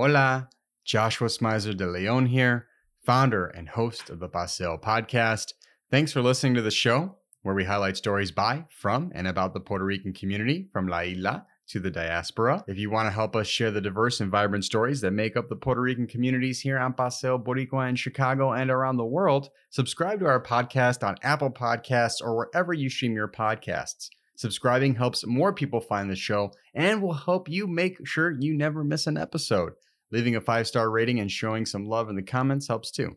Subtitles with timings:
[0.00, 0.48] Hola,
[0.84, 2.68] Joshua Smizer de Leon here,
[3.04, 5.54] founder and host of the Paseo podcast.
[5.90, 9.60] Thanks for listening to the show, where we highlight stories by, from, and about the
[9.60, 12.62] Puerto Rican community from La Isla to the diaspora.
[12.68, 15.48] If you want to help us share the diverse and vibrant stories that make up
[15.48, 20.20] the Puerto Rican communities here on Paseo Boricua in Chicago and around the world, subscribe
[20.20, 24.10] to our podcast on Apple Podcasts or wherever you stream your podcasts.
[24.36, 28.84] Subscribing helps more people find the show and will help you make sure you never
[28.84, 29.72] miss an episode.
[30.10, 33.16] Leaving a five star rating and showing some love in the comments helps too.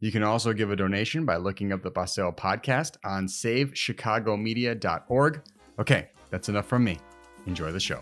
[0.00, 5.42] You can also give a donation by looking up the Paseo podcast on savechicagomedia.org.
[5.78, 6.98] Okay, that's enough from me.
[7.46, 8.00] Enjoy the show.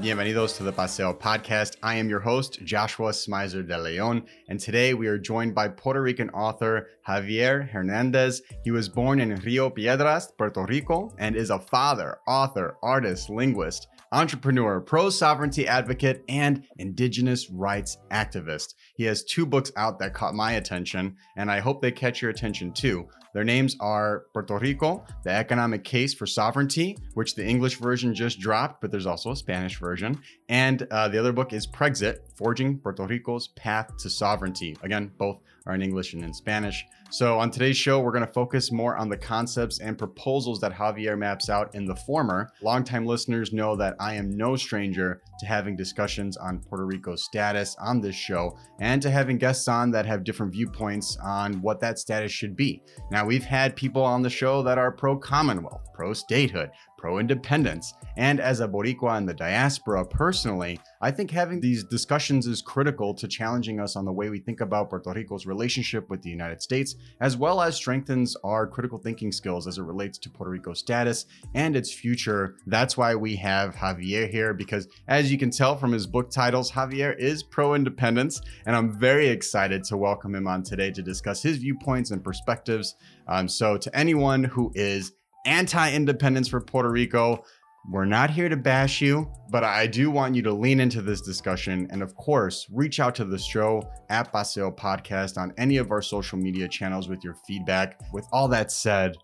[0.00, 1.76] Bienvenidos to the Paseo podcast.
[1.82, 6.00] I am your host, Joshua Smizer de Leon, and today we are joined by Puerto
[6.00, 8.40] Rican author Javier Hernandez.
[8.64, 13.88] He was born in Rio Piedras, Puerto Rico, and is a father, author, artist, linguist,
[14.12, 18.74] entrepreneur, pro sovereignty advocate, and indigenous rights activist.
[18.94, 22.30] He has two books out that caught my attention, and I hope they catch your
[22.30, 23.08] attention too.
[23.32, 28.40] Their names are Puerto Rico, The Economic Case for Sovereignty, which the English version just
[28.40, 30.20] dropped, but there's also a Spanish version.
[30.48, 34.76] And uh, the other book is Prexit, Forging Puerto Rico's Path to Sovereignty.
[34.82, 35.38] Again, both
[35.70, 36.84] are in English and in Spanish.
[37.12, 40.72] So, on today's show, we're going to focus more on the concepts and proposals that
[40.72, 42.52] Javier maps out in the former.
[42.62, 47.76] Longtime listeners know that I am no stranger to having discussions on Puerto Rico's status
[47.80, 51.98] on this show and to having guests on that have different viewpoints on what that
[51.98, 52.82] status should be.
[53.10, 57.94] Now, we've had people on the show that are pro Commonwealth, pro statehood, pro independence.
[58.18, 63.14] And as a Boricua in the diaspora, personally, I think having these discussions is critical
[63.14, 66.60] to challenging us on the way we think about Puerto Rico's relationship with the United
[66.60, 70.78] States, as well as strengthens our critical thinking skills as it relates to Puerto Rico's
[70.78, 71.24] status
[71.54, 72.56] and its future.
[72.66, 76.70] That's why we have Javier here, because as you can tell from his book titles,
[76.70, 81.42] Javier is pro independence, and I'm very excited to welcome him on today to discuss
[81.42, 82.94] his viewpoints and perspectives.
[83.26, 85.12] Um, so, to anyone who is
[85.46, 87.44] anti independence for Puerto Rico.
[87.88, 91.22] We're not here to bash you, but I do want you to lean into this
[91.22, 95.90] discussion and, of course, reach out to the show at Paseo Podcast on any of
[95.90, 97.98] our social media channels with your feedback.
[98.12, 99.16] With all that said,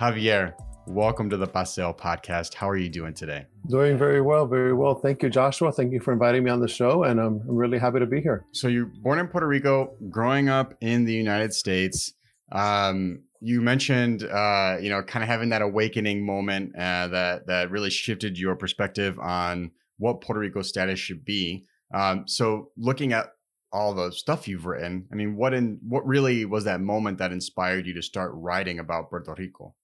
[0.00, 0.54] Javier,
[0.86, 2.54] welcome to the Paseo Podcast.
[2.54, 3.44] How are you doing today?
[3.68, 4.94] Doing very well, very well.
[4.94, 5.70] Thank you, Joshua.
[5.70, 8.22] Thank you for inviting me on the show, and I'm, I'm really happy to be
[8.22, 8.46] here.
[8.52, 12.14] So, you're born in Puerto Rico, growing up in the United States.
[12.50, 17.70] Um, you mentioned uh, you know kind of having that awakening moment uh, that that
[17.70, 21.64] really shifted your perspective on what Puerto Rico's status should be.
[21.94, 23.26] Um, so looking at
[23.72, 27.32] all the stuff you've written, I mean, what in what really was that moment that
[27.32, 29.74] inspired you to start writing about Puerto Rico?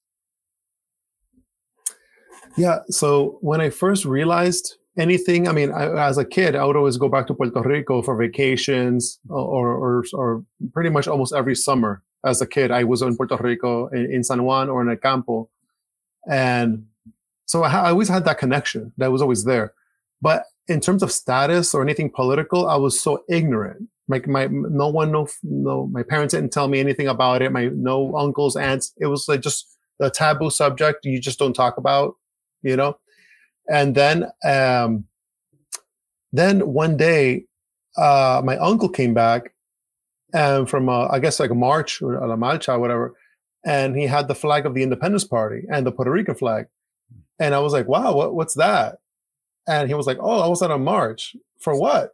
[2.57, 6.77] Yeah, so when I first realized anything, I mean, I, as a kid, I would
[6.77, 11.55] always go back to Puerto Rico for vacations or, or, or pretty much almost every
[11.55, 12.71] summer as a kid.
[12.71, 15.49] I was in Puerto Rico, in, in San Juan or in El Campo.
[16.29, 16.87] And
[17.47, 19.75] so I, I always had that connection that was always there.
[20.23, 23.89] But in terms of status or anything political, I was so ignorant.
[24.09, 27.53] Like my, no one, no, no, my parents didn't tell me anything about it.
[27.53, 28.93] My, no uncles, aunts.
[28.99, 32.15] It was like just a taboo subject you just don't talk about,
[32.63, 32.99] you know?
[33.69, 35.05] And then, um,
[36.33, 37.47] then one day,
[37.97, 39.54] uh, my uncle came back
[40.35, 43.15] and from uh, I guess like March or La Marcha, whatever,
[43.65, 46.67] and he had the flag of the Independence Party and the Puerto Rican flag,
[47.39, 48.99] and I was like, wow, what, what's that?
[49.67, 52.11] And he was like, oh, I was at a march for what?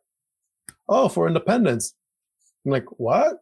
[0.89, 1.95] Oh, for independence.
[2.65, 3.39] I'm like, what?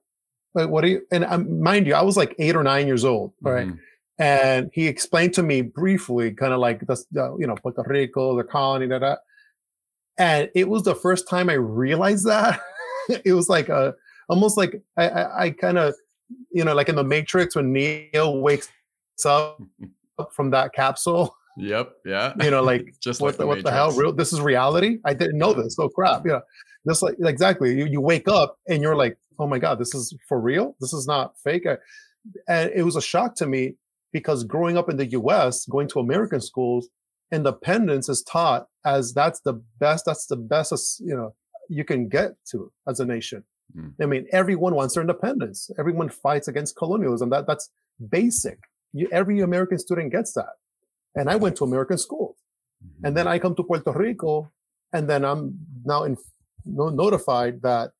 [0.54, 1.02] Like, what do you?
[1.10, 3.66] And um, mind you, I was like eight or nine years old, right?
[3.66, 3.76] Mm-hmm.
[4.20, 6.96] And he explained to me briefly, kind of like the,
[7.38, 9.16] you know, Puerto Rico, the colony, da, da.
[10.18, 12.60] And it was the first time I realized that.
[13.24, 13.94] it was like a
[14.28, 15.94] almost like I, I, I kind of,
[16.50, 18.68] you know, like in the Matrix when Neo wakes
[19.24, 19.60] up
[20.32, 21.34] from that capsule.
[21.56, 21.92] Yep.
[22.04, 22.34] Yeah.
[22.42, 23.90] You know, like just what, like the, what the hell?
[23.92, 24.12] Real?
[24.12, 24.98] This is reality.
[25.04, 25.76] I didn't know this.
[25.78, 26.24] Oh crap!
[26.24, 26.42] You know,
[26.84, 27.76] this like exactly.
[27.76, 30.76] You you wake up and you're like, oh my god, this is for real.
[30.80, 31.66] This is not fake.
[31.66, 31.78] I,
[32.48, 33.74] and it was a shock to me
[34.12, 36.88] because growing up in the U.S., going to American schools,
[37.32, 40.04] independence is taught as that's the best.
[40.06, 41.00] That's the best.
[41.00, 41.34] You know,
[41.68, 43.44] you can get to as a nation.
[43.76, 43.92] Mm.
[44.00, 45.70] I mean, everyone wants their independence.
[45.78, 47.30] Everyone fights against colonialism.
[47.30, 47.70] That that's
[48.10, 48.58] basic.
[48.92, 50.54] You, every American student gets that.
[51.14, 52.36] And I went to American school,
[52.84, 53.06] mm-hmm.
[53.06, 54.50] and then I come to Puerto Rico,
[54.92, 56.16] and then I'm now in,
[56.64, 57.90] no, notified that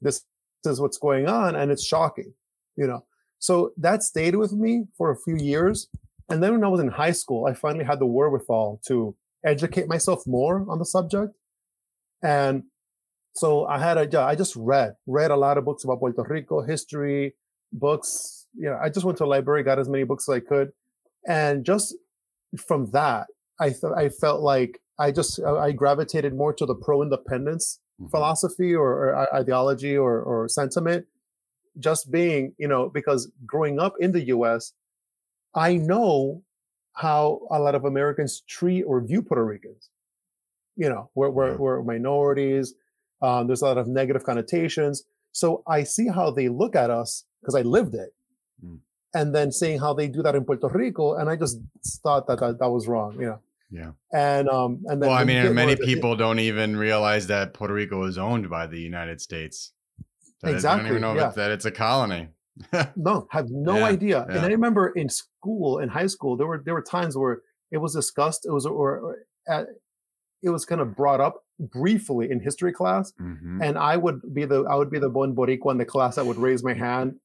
[0.00, 0.24] this
[0.64, 2.32] is what's going on, and it's shocking,
[2.76, 3.04] you know.
[3.38, 5.88] So that stayed with me for a few years,
[6.28, 9.88] and then when I was in high school, I finally had the wherewithal to educate
[9.88, 11.34] myself more on the subject,
[12.22, 12.64] and
[13.34, 16.22] so I had a yeah, I just read read a lot of books about Puerto
[16.28, 17.34] Rico history,
[17.72, 18.46] books.
[18.54, 20.72] You know, I just went to a library, got as many books as I could,
[21.26, 21.94] and just
[22.58, 23.28] from that,
[23.60, 28.10] I th- I felt like I just uh, I gravitated more to the pro-independence mm-hmm.
[28.10, 31.06] philosophy or, or, ideology or, or sentiment.
[31.78, 34.72] Just being, you know, because growing up in the U.S.,
[35.54, 36.42] I know
[36.94, 39.88] how a lot of Americans treat or view Puerto Ricans.
[40.76, 42.74] You know, we're we're, we're minorities.
[43.22, 45.04] Um, there's a lot of negative connotations.
[45.32, 48.14] So I see how they look at us because I lived it.
[48.64, 48.78] Mm.
[49.14, 51.58] And then seeing how they do that in Puerto Rico, and I just
[52.02, 53.40] thought that that, that was wrong, you know.
[53.70, 53.92] Yeah.
[54.12, 58.04] And um and then Well, I mean, many people don't even realize that Puerto Rico
[58.04, 59.72] is owned by the United States.
[60.42, 60.80] That exactly.
[60.80, 61.32] I don't even know yeah.
[61.36, 62.28] that it's a colony.
[62.96, 64.26] no, have no yeah, idea.
[64.28, 64.36] Yeah.
[64.36, 67.78] And I remember in school, in high school, there were there were times where it
[67.78, 68.44] was discussed.
[68.44, 69.18] It was or, or
[69.48, 69.66] at,
[70.42, 73.62] it was kind of brought up briefly in history class, mm-hmm.
[73.62, 76.26] and I would be the I would be the one Boricua in the class that
[76.26, 77.16] would raise my hand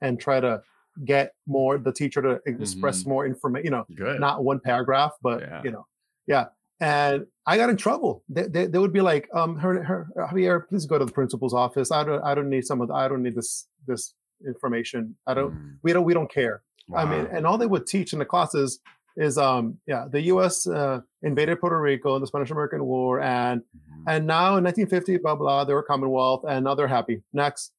[0.00, 0.62] and try to
[1.04, 3.10] get more the teacher to express mm-hmm.
[3.10, 3.64] more information.
[3.64, 4.20] You know, Good.
[4.20, 5.62] not one paragraph, but yeah.
[5.64, 5.86] you know,
[6.26, 6.46] yeah.
[6.80, 8.24] And I got in trouble.
[8.30, 11.52] They, they, they, would be like, um, her, her, Javier, please go to the principal's
[11.52, 11.92] office.
[11.92, 14.14] I don't, I don't need some of, the, I don't need this, this
[14.46, 15.14] information.
[15.26, 15.74] I don't, mm.
[15.82, 16.62] we don't, we don't care.
[16.88, 17.00] Wow.
[17.00, 18.80] I mean, and all they would teach in the classes
[19.20, 20.66] is um yeah the U.S.
[20.66, 24.08] Uh, invaded Puerto Rico in the Spanish American War and mm-hmm.
[24.08, 27.22] and now in 1950 blah blah they were Commonwealth and now they're happy.
[27.32, 27.72] Next,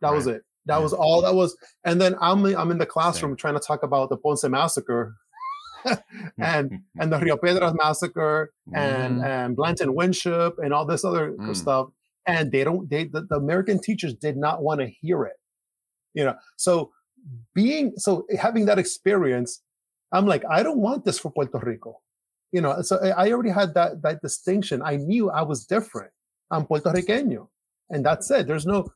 [0.00, 0.16] that right.
[0.16, 0.42] was it.
[0.66, 0.82] That yeah.
[0.82, 1.56] was all that was.
[1.84, 5.14] And then I'm I'm in the classroom trying to talk about the Ponce massacre.
[6.38, 9.24] and and the Rio Piedras massacre and mm.
[9.24, 11.54] and Blanton Winship and all this other mm.
[11.54, 11.88] stuff
[12.26, 15.36] and they don't they the, the American teachers did not want to hear it
[16.14, 16.90] you know so
[17.54, 19.62] being so having that experience
[20.12, 22.00] I'm like, I don't want this for Puerto Rico.
[22.52, 24.80] You know, so I already had that that distinction.
[24.82, 26.10] I knew I was different.
[26.50, 27.48] I'm Puerto Riqueño,
[27.90, 28.46] and that's it.
[28.46, 28.86] There's no,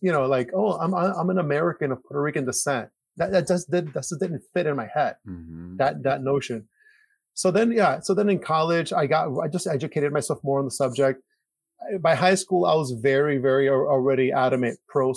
[0.00, 2.88] you know, like, oh, I'm I'm an American of Puerto Rican descent.
[3.18, 5.16] That that just did that just didn't fit in my head.
[5.28, 5.76] Mm-hmm.
[5.76, 6.66] That that notion.
[7.34, 8.00] So then, yeah.
[8.00, 11.20] So then in college, I got I just educated myself more on the subject.
[12.00, 15.12] By high school, I was very, very already adamant pro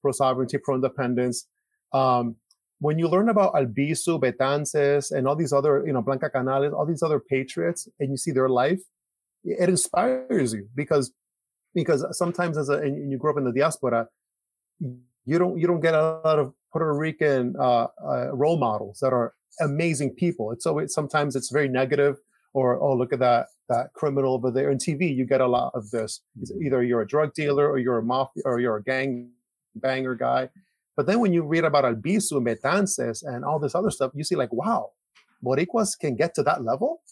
[0.00, 1.48] pro sovereignty, pro independence.
[1.92, 2.36] Um,
[2.80, 6.86] when you learn about Albizu, Betances, and all these other, you know, Blanca Canales, all
[6.86, 8.80] these other patriots, and you see their life,
[9.44, 11.12] it inspires you because
[11.74, 14.08] because sometimes as a and you grow up in the diaspora,
[14.80, 19.12] you don't you don't get a lot of Puerto Rican uh, uh, role models that
[19.12, 20.50] are amazing people.
[20.50, 22.16] It's always sometimes it's very negative,
[22.52, 24.70] or oh look at that that criminal over there.
[24.70, 26.20] In TV, you get a lot of this.
[26.40, 26.66] It's mm-hmm.
[26.66, 29.30] either you're a drug dealer or you're a mafia or you're a gang
[29.76, 30.48] banger guy,
[30.96, 34.36] but then when you read about Albizu, Betances, and all this other stuff, you see
[34.36, 34.90] like, wow,
[35.44, 37.02] Boricuas can get to that level.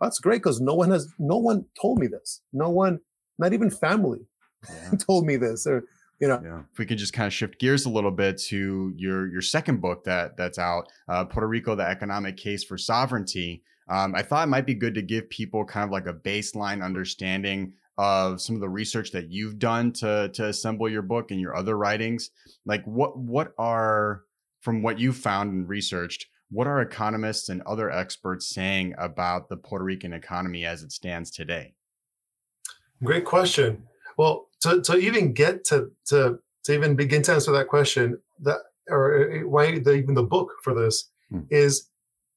[0.00, 2.40] That's great because no one has, no one told me this.
[2.52, 3.00] No one,
[3.38, 4.20] not even family,
[4.68, 4.96] yeah.
[4.98, 5.66] told me this.
[5.66, 5.84] Or
[6.20, 6.60] you know, yeah.
[6.72, 9.80] If we could just kind of shift gears a little bit to your your second
[9.80, 13.64] book that that's out, uh, Puerto Rico: The Economic Case for Sovereignty.
[13.88, 16.82] Um, I thought it might be good to give people kind of like a baseline
[16.82, 21.40] understanding of some of the research that you've done to to assemble your book and
[21.40, 22.30] your other writings?
[22.66, 24.22] Like what what are
[24.60, 29.56] from what you've found and researched what are economists and other experts saying about the
[29.56, 31.74] Puerto Rican economy as it stands today?
[33.02, 33.84] Great question.
[34.18, 38.58] Well to, to even get to, to to even begin to answer that question that
[38.88, 41.40] or uh, why the, even the book for this hmm.
[41.50, 41.88] is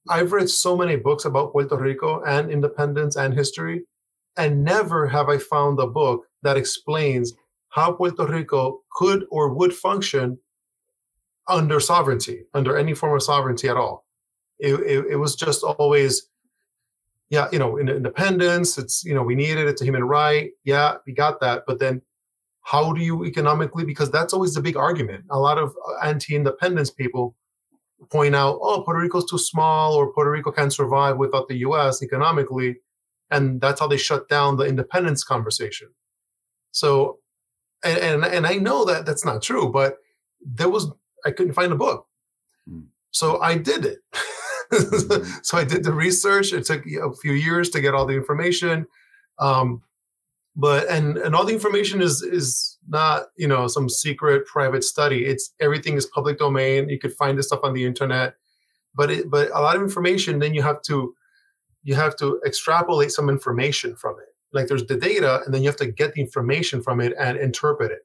[0.08, 3.86] I've read so many books about Puerto Rico and independence and history
[4.38, 7.34] and never have I found a book that explains
[7.70, 10.38] how Puerto Rico could or would function
[11.48, 14.06] under sovereignty, under any form of sovereignty at all.
[14.60, 16.28] It, it, it was just always,
[17.30, 20.52] yeah, you know, independence, it's, you know, we need it, it's a human right.
[20.64, 21.64] Yeah, we got that.
[21.68, 22.02] But then
[22.62, 25.26] how do you economically, because that's always the big argument.
[25.30, 27.36] A lot of uh, anti independence people
[28.10, 32.02] point out, oh, Puerto Rico's too small or Puerto Rico can't survive without the US
[32.02, 32.78] economically
[33.36, 35.90] and that's how they shut down the independence conversation.
[36.72, 37.20] So,
[37.84, 39.98] and and, and I know that that's not true, but
[40.42, 40.92] there was
[41.26, 42.08] I couldn't find a book,
[42.70, 42.86] mm.
[43.12, 44.00] so I did it.
[44.14, 44.22] mm
[45.44, 46.52] so I did the research.
[46.52, 48.88] It took a few years to get all the information,
[49.38, 49.84] um,
[50.56, 55.26] but and and all the information is is not you know some secret private study.
[55.26, 56.90] It's everything is public domain.
[56.90, 58.36] You could find this stuff on the internet,
[58.96, 60.40] but it but a lot of information.
[60.40, 61.14] Then you have to
[61.86, 64.30] you have to extrapolate some information from it.
[64.52, 67.38] Like there's the data, and then you have to get the information from it and
[67.38, 68.00] interpret it.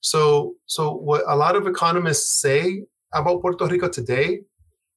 [0.00, 2.82] So, so what a lot of economists say
[3.14, 4.40] about Puerto Rico today,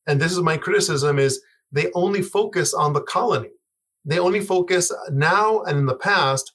[0.07, 3.51] and this is my criticism, is they only focus on the colony.
[4.03, 6.53] They only focus now and in the past,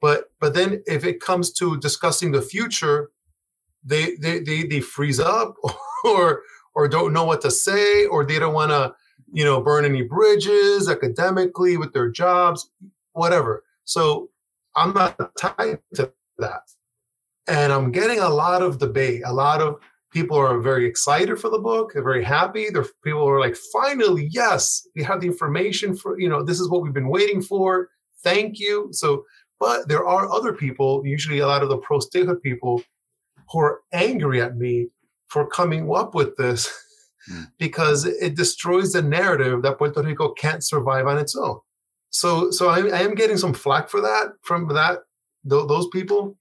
[0.00, 3.10] but but then if it comes to discussing the future,
[3.84, 5.56] they they they, they freeze up
[6.04, 6.42] or
[6.74, 8.94] or don't know what to say or they don't want to
[9.32, 12.70] you know burn any bridges academically with their jobs
[13.12, 13.64] whatever.
[13.84, 14.30] So
[14.76, 16.62] i'm not tied to that.
[17.48, 19.22] And i'm getting a lot of debate.
[19.24, 21.92] A lot of people are very excited for the book.
[21.92, 22.68] They're very happy.
[22.70, 26.68] There people are like finally yes we have the information for you know this is
[26.68, 27.88] what we've been waiting for.
[28.22, 28.88] Thank you.
[28.92, 29.24] So
[29.58, 32.82] but there are other people usually a lot of the pro statehood people
[33.50, 34.88] who are angry at me
[35.28, 36.72] for coming up with this
[37.28, 37.50] mm.
[37.58, 41.58] because it destroys the narrative that Puerto Rico can't survive on its own.
[42.10, 45.00] So, so I, I am getting some flack for that from that
[45.48, 46.36] th- those people,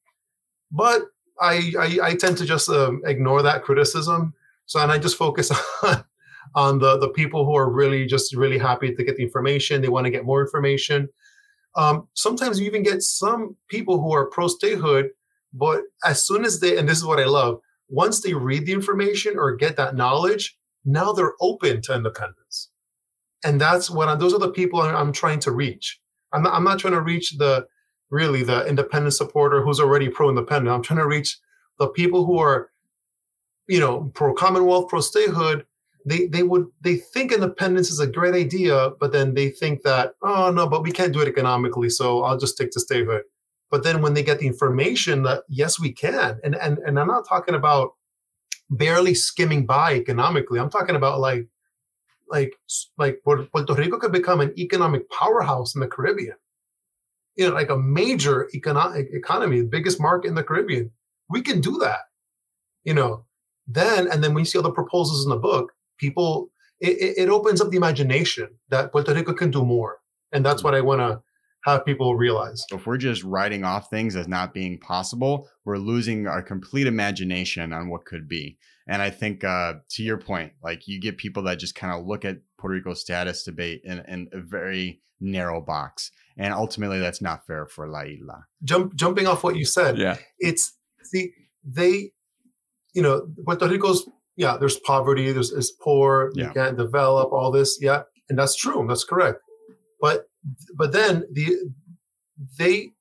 [0.72, 1.04] but
[1.40, 4.34] I, I, I tend to just um, ignore that criticism.
[4.66, 5.52] So, and I just focus
[5.84, 6.04] on
[6.56, 9.82] on the the people who are really just really happy to get the information.
[9.82, 11.10] They want to get more information.
[11.76, 15.10] Um, sometimes you even get some people who are pro statehood,
[15.54, 17.60] but as soon as they and this is what I love,
[17.90, 20.58] once they read the information or get that knowledge,
[20.90, 22.70] now they're open to independence.
[23.44, 26.00] And that's what I, those are the people I'm, trying to reach.
[26.34, 27.68] I'm not, I'm not trying to reach the
[28.10, 30.74] really the independent supporter who's already pro-independent.
[30.74, 31.38] I'm trying to reach
[31.78, 32.72] the people who are,
[33.68, 35.66] you know, pro Commonwealth, pro statehood.
[36.06, 40.16] They they would they think independence is a great idea, but then they think that
[40.24, 43.24] oh no, but we can't do it economically, so I'll just stick to statehood.
[43.70, 47.08] But then when they get the information that yes, we can, and and and I'm
[47.08, 47.92] not talking about
[48.70, 50.60] barely skimming by economically.
[50.60, 51.48] I'm talking about like
[52.30, 52.54] like
[52.98, 56.36] like Puerto Rico could become an economic powerhouse in the Caribbean.
[57.36, 60.92] You know, like a major economic economy, the biggest market in the Caribbean.
[61.30, 62.02] We can do that.
[62.84, 63.26] You know,
[63.68, 65.72] then and then we see all the proposals in the book.
[65.98, 66.50] People,
[66.80, 70.00] it, it opens up the imagination that Puerto Rico can do more,
[70.32, 70.68] and that's hmm.
[70.68, 71.22] what I want to
[71.66, 72.66] have people realize.
[72.72, 77.74] If we're just writing off things as not being possible, we're losing our complete imagination
[77.74, 78.58] on what could be.
[78.88, 82.08] And I think, uh, to your point, like you get people that just kind of
[82.08, 86.12] look at Puerto Rico's status debate in, in a very narrow box.
[86.38, 88.46] And ultimately, that's not fair for La Isla.
[88.64, 90.74] Jump, jumping off what you said, yeah, it's
[91.04, 92.12] see they,
[92.94, 94.08] you know, Puerto Rico's
[94.40, 96.48] yeah, there's poverty, there's is poor, yeah.
[96.48, 99.42] you can't develop all this, yeah, and that's true, that's correct.
[100.00, 100.29] But
[100.76, 101.56] but then the
[102.58, 102.92] they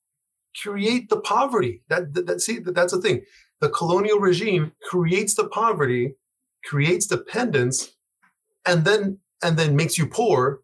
[0.61, 1.83] create the poverty.
[1.89, 3.23] That, that, that see that's the thing.
[3.61, 6.15] The colonial regime creates the poverty,
[6.65, 7.91] creates dependence,
[8.67, 10.61] and then and then makes you poor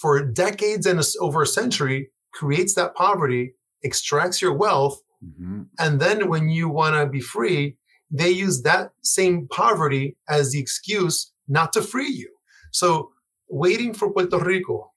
[0.00, 2.10] for decades and over a century.
[2.32, 5.62] Creates that poverty, extracts your wealth, mm-hmm.
[5.78, 7.76] and then when you want to be free,
[8.10, 12.28] they use that same poverty as the excuse not to free you.
[12.72, 13.10] So
[13.48, 14.93] waiting for Puerto Rico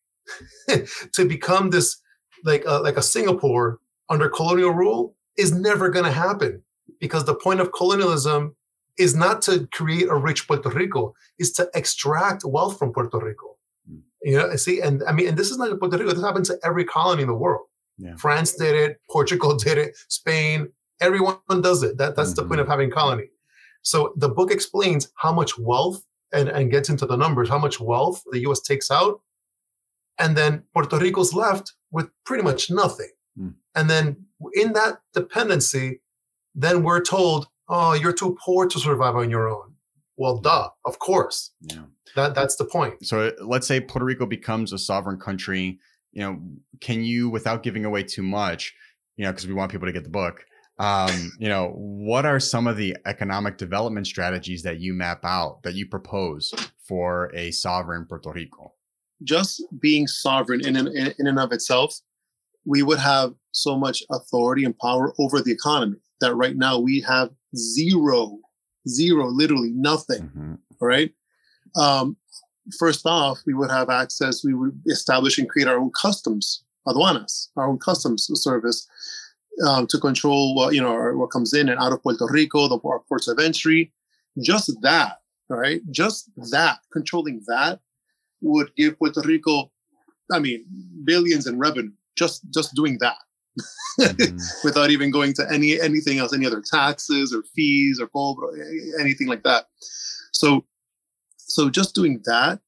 [1.13, 2.01] to become this
[2.43, 3.79] like a, like a Singapore
[4.09, 6.63] under colonial rule is never going to happen
[6.99, 8.55] because the point of colonialism
[8.97, 13.57] is not to create a rich Puerto Rico, is to extract wealth from Puerto Rico.
[13.89, 14.01] Mm.
[14.23, 16.11] You know, see, and I mean, and this is not Puerto Rico.
[16.11, 17.67] This happens to every colony in the world.
[17.97, 18.15] Yeah.
[18.15, 20.69] France did it, Portugal did it, Spain,
[20.99, 21.97] everyone does it.
[21.97, 22.41] That that's mm-hmm.
[22.41, 22.71] the point of mm-hmm.
[22.71, 23.29] having colony.
[23.83, 26.01] So the book explains how much wealth
[26.33, 29.21] and, and gets into the numbers, how much wealth the US takes out
[30.19, 33.11] and then Puerto Rico's left with pretty much nothing.
[33.39, 33.53] Mm.
[33.75, 36.01] And then in that dependency,
[36.55, 39.75] then we're told, "Oh, you're too poor to survive on your own."
[40.17, 41.51] Well, duh, of course.
[41.61, 41.83] Yeah.
[42.15, 43.05] That that's the point.
[43.05, 45.79] So let's say Puerto Rico becomes a sovereign country.
[46.11, 46.41] You know,
[46.81, 48.73] can you, without giving away too much,
[49.17, 50.43] you know, because we want people to get the book.
[50.79, 55.61] Um, you know, what are some of the economic development strategies that you map out
[55.63, 58.73] that you propose for a sovereign Puerto Rico?
[59.23, 61.99] Just being sovereign in, in, in and of itself,
[62.65, 67.01] we would have so much authority and power over the economy that right now we
[67.01, 68.39] have zero,
[68.87, 70.23] zero, literally nothing.
[70.23, 70.53] Mm-hmm.
[70.79, 71.11] Right.
[71.75, 72.17] Um,
[72.77, 77.47] first off, we would have access, we would establish and create our own customs, aduanas,
[77.55, 78.87] our own customs service
[79.65, 82.79] um, to control what, you know, what comes in and out of Puerto Rico, the
[82.85, 83.91] our ports of entry.
[84.39, 85.17] Just that,
[85.49, 85.81] right?
[85.89, 87.79] Just that, controlling that
[88.41, 89.71] would give Puerto Rico,
[90.31, 90.65] I mean,
[91.03, 93.17] billions in revenue just just doing that.
[93.99, 94.37] mm-hmm.
[94.63, 98.49] without even going to any anything else, any other taxes or fees or cobro,
[98.99, 99.65] anything like that.
[100.31, 100.65] So,
[101.37, 102.59] so just doing that,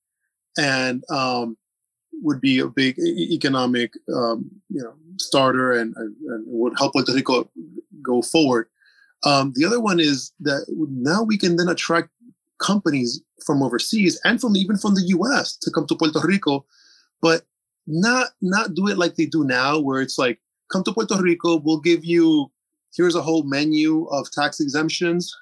[0.57, 1.57] and um,
[2.21, 6.15] would be a big economic um, you know starter and, and,
[6.47, 7.49] would help Puerto Rico
[8.01, 8.67] go forward.
[9.23, 12.09] Um, the other one is that now we can then attract
[12.59, 15.57] companies from overseas and from even from the U.S.
[15.57, 16.65] to come to Puerto Rico,
[17.21, 17.43] but
[17.87, 20.39] not not do it like they do now, where it's like
[20.71, 22.51] come to Puerto Rico, we'll give you
[22.95, 25.35] here's a whole menu of tax exemptions.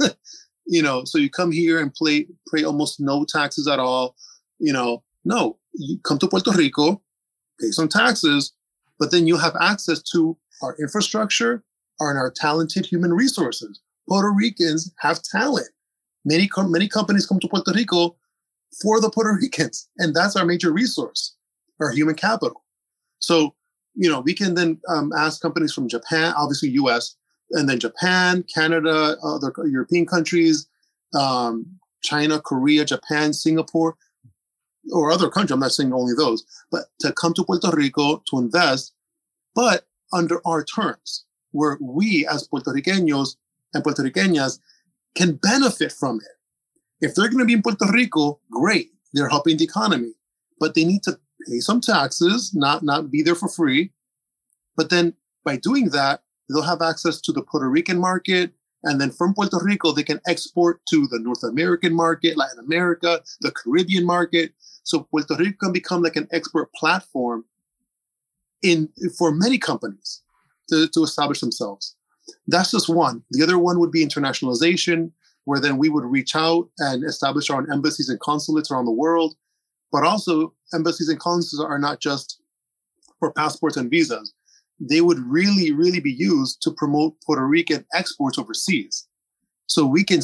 [0.66, 4.16] you know, so you come here and play pay almost no taxes at all.
[4.58, 7.02] You know, no, you come to Puerto Rico,
[7.60, 8.52] pay some taxes,
[8.98, 11.64] but then you have access to our infrastructure
[12.00, 13.80] and our talented human resources.
[14.08, 15.68] Puerto Ricans have talent.
[16.24, 18.16] Many com- many companies come to Puerto Rico
[18.80, 21.34] for the Puerto Ricans, and that's our major resource,
[21.80, 22.64] our human capital.
[23.18, 23.54] So,
[23.94, 27.16] you know, we can then um, ask companies from Japan, obviously U.S.,
[27.50, 30.66] and then Japan, Canada, other European countries,
[31.14, 31.66] um,
[32.02, 33.96] China, Korea, Japan, Singapore,
[34.90, 35.52] or other countries.
[35.52, 38.94] I'm not saying only those, but to come to Puerto Rico to invest,
[39.54, 43.36] but under our terms, where we as Puerto Ricanos
[43.74, 44.58] and Puerto Ricanas
[45.14, 47.06] can benefit from it.
[47.06, 50.12] If they're going to be in Puerto Rico, great, they're helping the economy,
[50.58, 53.92] but they need to pay some taxes, not not be there for free.
[54.76, 55.14] But then
[55.44, 58.52] by doing that, they'll have access to the Puerto Rican market,
[58.84, 63.22] and then from Puerto Rico, they can export to the North American market, Latin America,
[63.40, 64.52] the Caribbean market.
[64.82, 67.44] So Puerto Rico can become like an export platform
[68.62, 68.88] in
[69.18, 70.22] for many companies
[70.68, 71.96] to, to establish themselves.
[72.46, 73.22] That's just one.
[73.30, 75.10] The other one would be internationalization,
[75.44, 78.92] where then we would reach out and establish our own embassies and consulates around the
[78.92, 79.34] world.
[79.90, 82.40] But also, embassies and consulates are not just
[83.18, 84.32] for passports and visas.
[84.80, 89.06] They would really, really be used to promote Puerto Rican exports overseas.
[89.66, 90.20] So we can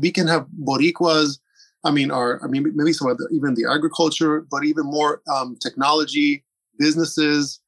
[0.00, 1.38] we can have Boricuas
[1.84, 5.22] I mean, or I mean, maybe some of the, even the agriculture, but even more
[5.32, 6.44] um, technology,
[6.78, 7.60] businesses.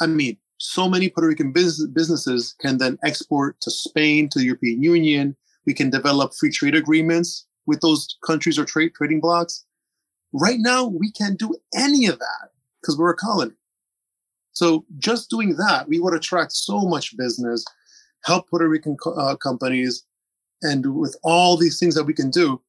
[0.00, 4.46] I mean, so many Puerto Rican business, businesses can then export to Spain, to the
[4.46, 5.36] European Union.
[5.66, 9.64] We can develop free trade agreements with those countries or trade trading blocks.
[10.32, 12.50] Right now, we can't do any of that
[12.80, 13.54] because we're a colony.
[14.52, 17.64] So just doing that, we would attract so much business,
[18.24, 20.04] help Puerto Rican co- uh, companies,
[20.62, 22.60] and with all these things that we can do,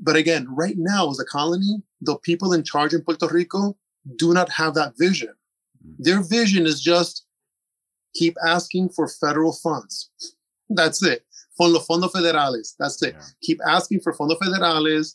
[0.00, 3.76] but again, right now as a colony, the people in charge in Puerto Rico
[4.16, 5.34] do not have that vision.
[5.98, 7.26] Their vision is just
[8.14, 10.10] keep asking for federal funds.
[10.68, 11.24] That's it.
[11.60, 12.74] Fondo, fondo federales.
[12.78, 13.14] That's it.
[13.16, 13.24] Yeah.
[13.42, 15.14] Keep asking for fondo federales.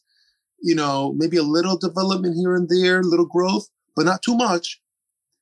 [0.61, 4.79] You know, maybe a little development here and there, little growth, but not too much.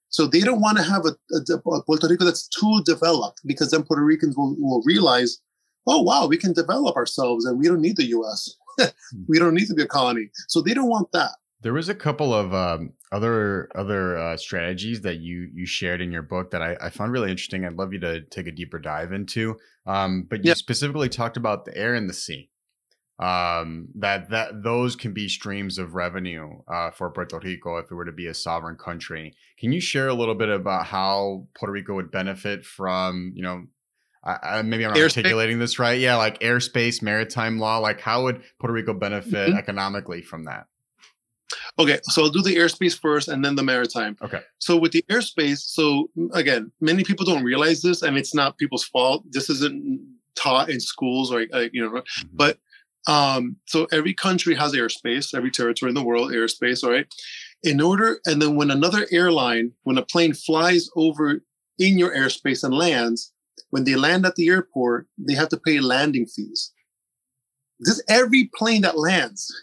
[0.09, 3.71] So they don't want to have a, a, a Puerto Rico that's too developed because
[3.71, 5.39] then Puerto Ricans will, will realize,
[5.87, 8.55] oh wow, we can develop ourselves and we don't need the U.S.
[9.27, 10.29] we don't need to be a colony.
[10.47, 11.31] So they don't want that.
[11.61, 16.11] There was a couple of um, other other uh, strategies that you you shared in
[16.11, 17.65] your book that I, I, found really interesting.
[17.65, 19.57] I'd love you to take a deeper dive into.
[19.85, 22.49] Um, but you specifically talked about the air and the sea.
[23.17, 27.95] Um, that that those can be streams of revenue uh, for Puerto Rico if it
[27.95, 29.33] were to be a sovereign country.
[29.59, 33.65] Can you share a little bit about how Puerto Rico would benefit from you know
[34.23, 35.17] I, maybe I'm not airspace.
[35.17, 35.99] articulating this right.
[35.99, 37.77] Yeah, like airspace, maritime law.
[37.77, 39.57] Like, how would Puerto Rico benefit mm-hmm.
[39.57, 40.67] economically from that?
[41.77, 44.17] Okay, so I'll do the airspace first and then the maritime.
[44.21, 44.41] Okay.
[44.59, 48.85] So with the airspace, so again, many people don't realize this, and it's not people's
[48.85, 49.23] fault.
[49.29, 49.99] This isn't
[50.35, 52.27] taught in schools, or you know, mm-hmm.
[52.33, 52.57] but
[53.07, 57.07] um, so every country has airspace, every territory in the world, airspace, all right.
[57.63, 61.43] In order, and then when another airline, when a plane flies over
[61.77, 63.33] in your airspace and lands,
[63.71, 66.71] when they land at the airport, they have to pay landing fees.
[67.79, 69.53] This every plane that lands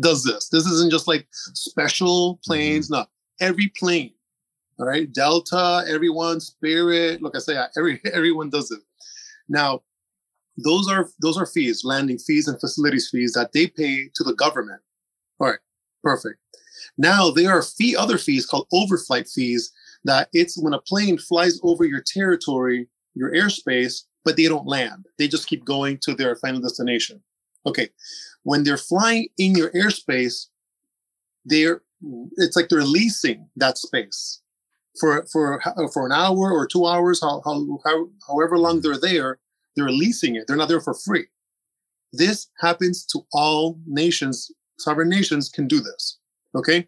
[0.00, 0.48] does this.
[0.48, 2.86] This isn't just like special planes.
[2.86, 3.02] Mm-hmm.
[3.02, 3.06] No,
[3.40, 4.12] every plane.
[4.78, 7.22] All right, Delta, everyone, Spirit.
[7.22, 8.80] Like I say, every everyone does it.
[9.48, 9.82] Now,
[10.56, 14.34] those are those are fees, landing fees and facilities fees that they pay to the
[14.34, 14.80] government.
[15.38, 15.58] All right,
[16.02, 16.38] perfect.
[16.98, 19.72] Now there are fee other fees called overflight fees
[20.04, 25.06] that it's when a plane flies over your territory your airspace, but they don't land.
[25.18, 27.22] They just keep going to their final destination.
[27.66, 27.88] Okay.
[28.44, 30.46] When they're flying in your airspace,
[31.44, 31.82] they're
[32.36, 34.40] it's like they're leasing that space
[35.00, 35.60] for for
[35.92, 39.38] for an hour or two hours, how, how, however long they're there.
[39.76, 40.44] They're leasing it.
[40.46, 41.26] They're not there for free.
[42.12, 44.52] This happens to all nations.
[44.78, 46.18] Sovereign nations can do this.
[46.54, 46.86] Okay.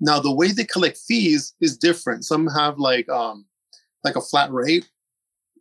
[0.00, 2.24] Now the way they collect fees is different.
[2.24, 3.46] Some have like um
[4.04, 4.86] like a flat rate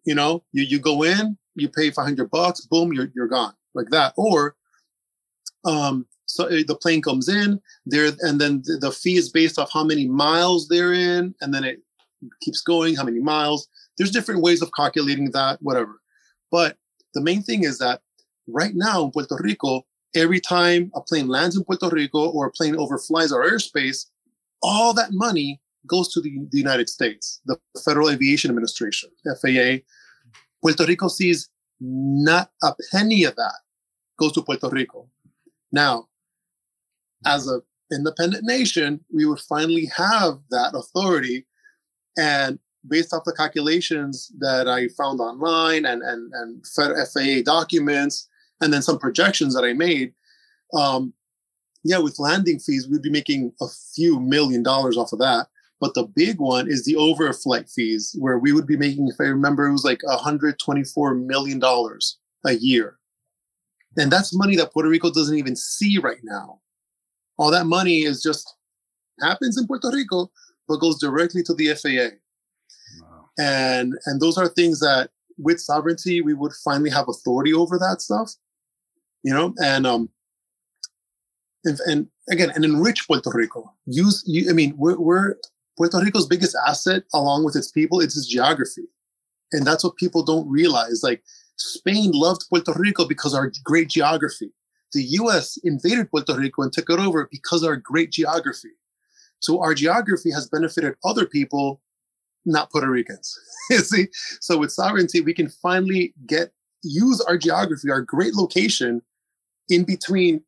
[0.06, 3.90] you know, you, you go in, you pay 500 bucks, boom, you're, you're gone like
[3.92, 4.14] that.
[4.18, 4.56] Or
[5.66, 9.58] um, so uh, the plane comes in there, and then the, the fee is based
[9.58, 11.80] off how many miles they're in, and then it
[12.42, 13.68] keeps going, how many miles.
[13.98, 16.02] There's different ways of calculating that, whatever.
[16.52, 16.78] But
[17.14, 18.02] the main thing is that
[18.48, 22.52] right now in Puerto Rico, every time a plane lands in Puerto Rico or a
[22.52, 24.06] plane overflies our airspace,
[24.62, 29.10] all that money goes to the, the United States, the Federal Aviation Administration,
[29.42, 29.84] FAA.
[30.62, 33.60] Puerto Rico sees not a penny of that
[34.20, 35.08] goes to Puerto Rico.
[35.72, 36.08] Now,
[37.26, 41.46] as an independent nation, we would finally have that authority.
[42.18, 48.28] And based off the calculations that I found online and, and, and FAA documents,
[48.62, 50.14] and then some projections that I made,
[50.74, 51.14] um,
[51.84, 55.48] yeah, with landing fees, we'd be making a few million dollars off of that.
[55.80, 59.30] But the big one is the overflight fees, where we would be making, if I
[59.30, 61.62] remember, it was like $124 million
[62.46, 62.99] a year.
[63.98, 66.62] And that's money that Puerto Rico doesn't even see right now.
[67.38, 68.56] All that money is just
[69.22, 70.32] happens in Puerto Rico,
[70.68, 72.16] but goes directly to the FAA.
[73.02, 73.30] Wow.
[73.40, 78.02] And and those are things that with sovereignty we would finally have authority over that
[78.02, 78.34] stuff.
[79.24, 80.10] You know, and um
[81.66, 83.74] and, and again and enrich Puerto Rico.
[83.86, 85.36] Use you I mean we're, we're
[85.78, 88.88] Puerto Rico's biggest asset along with its people, it's its geography.
[89.52, 91.02] And that's what people don't realize.
[91.02, 91.24] Like
[91.60, 94.52] Spain loved Puerto Rico because our great geography.
[94.94, 98.72] The US invaded Puerto Rico and took it over because our great geography.
[99.40, 101.82] So our geography has benefited other people,
[102.46, 103.38] not Puerto Ricans.
[103.84, 104.08] see?
[104.42, 109.02] So with sovereignty, we can finally get use our geography, our great location
[109.70, 110.42] in between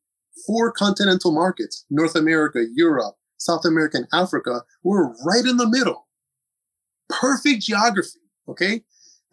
[0.47, 4.63] four continental markets, North America, Europe, South America, and Africa.
[4.83, 6.07] We're right in the middle.
[7.09, 8.19] Perfect geography.
[8.47, 8.81] Okay.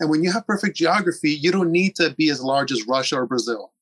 [0.00, 3.16] And when you have perfect geography, you don't need to be as large as Russia
[3.16, 3.72] or Brazil.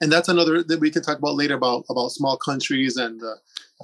[0.00, 3.34] And that's another that we can talk about later about about small countries and uh,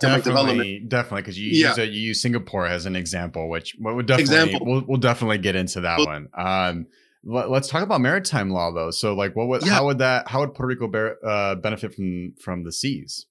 [0.01, 1.69] definitely, definitely, because you, yeah.
[1.69, 4.67] use a, you use Singapore as an example, which would definitely example.
[4.67, 6.29] We'll, we'll definitely get into that well, one.
[6.37, 6.87] Um,
[7.25, 8.91] let, us talk about maritime law though.
[8.91, 9.73] So, like, what would yeah.
[9.73, 13.27] how would that how would Puerto Rico bear, uh, benefit from from the seas?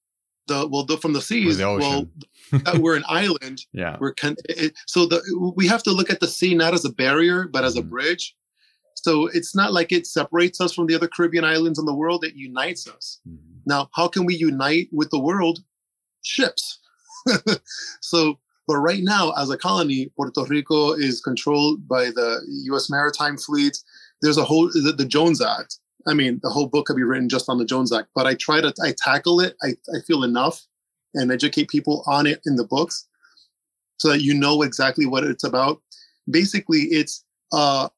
[0.47, 1.57] The well, the, from the seas.
[1.57, 2.07] The well,
[2.79, 3.65] we're an island.
[3.73, 3.97] Yeah.
[3.99, 5.21] We're con- it, so the
[5.55, 7.87] we have to look at the sea not as a barrier but as mm-hmm.
[7.87, 8.35] a bridge.
[8.95, 12.23] So it's not like it separates us from the other Caribbean islands in the world;
[12.23, 13.19] it unites us.
[13.27, 13.59] Mm-hmm.
[13.65, 15.59] Now, how can we unite with the world?
[16.23, 16.79] Ships.
[18.01, 22.89] so, but right now, as a colony, Puerto Rico is controlled by the U.S.
[22.89, 23.77] Maritime Fleet.
[24.21, 25.77] There's a whole the, the Jones Act.
[26.07, 28.35] I mean, the whole book could be written just on the Jones Act, but I
[28.35, 29.55] try to I tackle it.
[29.61, 30.65] I, I feel enough
[31.13, 33.07] and educate people on it in the books
[33.97, 35.81] so that you know exactly what it's about.
[36.29, 37.89] Basically, it's uh,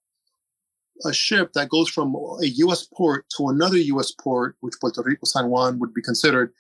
[1.06, 2.88] a ship that goes from a U.S.
[2.94, 4.12] port to another U.S.
[4.12, 6.52] port, which Puerto Rico, San Juan would be considered,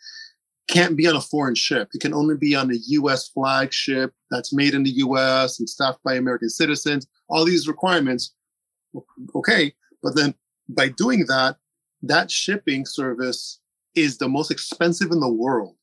[0.67, 1.89] can't be on a foreign ship.
[1.93, 3.29] It can only be on a U.S.
[3.29, 5.59] flagship that's made in the U.S.
[5.59, 7.07] and staffed by American citizens.
[7.27, 8.33] All these requirements,
[9.35, 9.73] okay.
[10.03, 10.33] But then
[10.69, 11.57] by doing that,
[12.03, 13.59] that shipping service
[13.95, 15.75] is the most expensive in the world.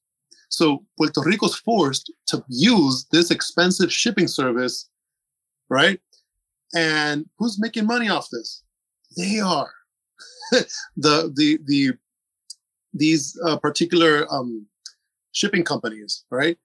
[0.48, 4.88] So Puerto Rico's forced to use this expensive shipping service,
[5.68, 6.00] right?
[6.74, 8.62] And who's making money off this?
[9.16, 9.72] They are.
[10.96, 11.92] the the the
[12.94, 14.66] these uh, particular um,
[15.32, 16.56] shipping companies, right?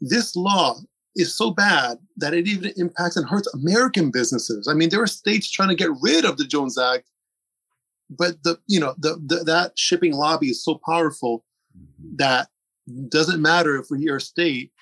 [0.00, 0.76] This law
[1.16, 4.68] is so bad that it even impacts and hurts American businesses.
[4.68, 7.08] I mean, there are states trying to get rid of the Jones Act,
[8.10, 11.44] but the you know the, the that shipping lobby is so powerful
[11.76, 12.16] mm-hmm.
[12.16, 12.48] that
[13.08, 14.72] doesn't matter if we are state,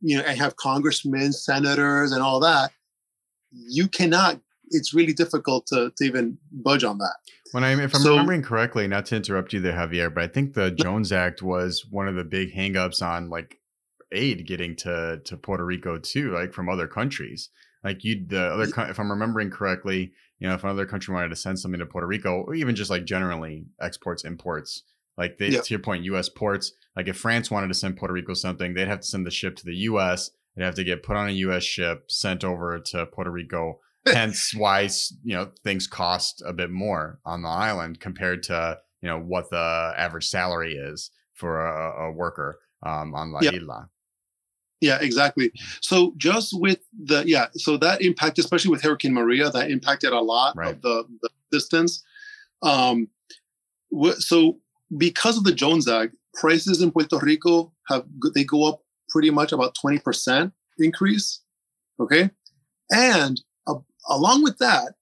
[0.00, 2.70] you know, and have congressmen, senators, and all that.
[3.50, 4.40] You cannot.
[4.72, 7.16] It's really difficult to, to even budge on that.
[7.50, 10.28] When I'm, if I'm so, remembering correctly, not to interrupt you there, Javier, but I
[10.28, 13.58] think the Jones Act was one of the big hangups on like
[14.12, 17.50] aid getting to to Puerto Rico too, like from other countries.
[17.82, 21.36] Like you, the other, if I'm remembering correctly, you know, if another country wanted to
[21.36, 24.82] send something to Puerto Rico, or even just like generally exports, imports,
[25.16, 25.60] like they, yeah.
[25.60, 26.30] to your point, U.S.
[26.30, 26.72] ports.
[26.96, 29.54] Like if France wanted to send Puerto Rico something, they'd have to send the ship
[29.56, 30.30] to the U.S.
[30.56, 31.62] They'd have to get put on a U.S.
[31.62, 33.80] ship, sent over to Puerto Rico.
[34.06, 34.88] Hence, why
[35.22, 39.50] you know things cost a bit more on the island compared to you know what
[39.50, 43.52] the average salary is for a, a worker um, on La yeah.
[43.52, 43.90] Isla.
[44.80, 45.52] Yeah, exactly.
[45.80, 50.20] So just with the yeah, so that impact, especially with Hurricane Maria, that impacted a
[50.20, 50.74] lot right.
[50.74, 52.02] of the, the distance.
[52.62, 53.08] Um,
[54.18, 54.58] so
[54.96, 59.52] because of the Jones Act, prices in Puerto Rico have they go up pretty much
[59.52, 61.40] about 20% increase.
[61.98, 62.30] Okay.
[62.90, 63.74] And uh,
[64.08, 64.94] along with that,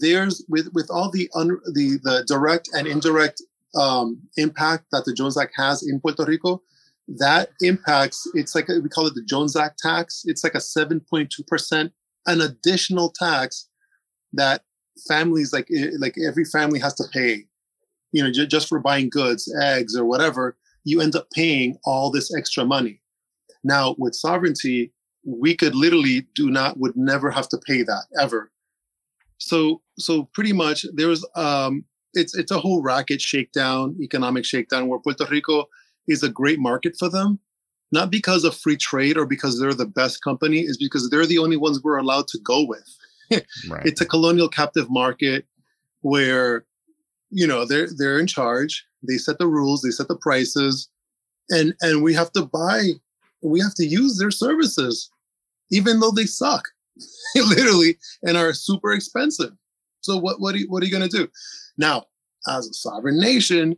[0.00, 3.42] there's with with all the un, the the direct and indirect
[3.76, 6.62] um, impact that the Jones Act has in Puerto Rico,
[7.08, 10.22] that impacts, it's like, we call it the Jones Act tax.
[10.24, 11.90] It's like a 7.2%,
[12.26, 13.68] an additional tax
[14.32, 14.62] that
[15.08, 17.44] families, like, eh, like every family has to pay,
[18.12, 22.10] you know, j- just for buying goods, eggs or whatever, you end up paying all
[22.10, 23.00] this extra money.
[23.62, 24.92] Now with sovereignty,
[25.24, 28.50] we could literally do not, would never have to pay that ever.
[29.38, 34.88] So, so pretty much there was, um, it's, it's a whole racket shakedown, economic shakedown
[34.88, 35.66] where Puerto Rico
[36.08, 37.38] is a great market for them,
[37.92, 41.38] not because of free trade or because they're the best company, is because they're the
[41.38, 42.96] only ones we're allowed to go with.
[43.68, 43.86] right.
[43.86, 45.46] It's a colonial captive market
[46.02, 46.64] where,
[47.30, 48.84] you know, they're they're in charge.
[49.06, 50.88] They set the rules, they set the prices,
[51.50, 52.90] and and we have to buy,
[53.42, 55.10] we have to use their services,
[55.70, 56.64] even though they suck,
[57.34, 59.52] literally, and are super expensive.
[60.00, 61.28] So what what are you, what are you going to do?
[61.76, 62.04] Now,
[62.48, 63.76] as a sovereign nation,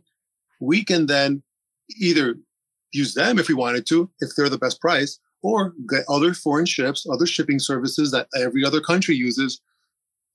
[0.59, 1.41] we can then
[1.97, 2.35] either
[2.91, 6.65] use them if we wanted to, if they're the best price, or get other foreign
[6.65, 9.61] ships, other shipping services that every other country uses,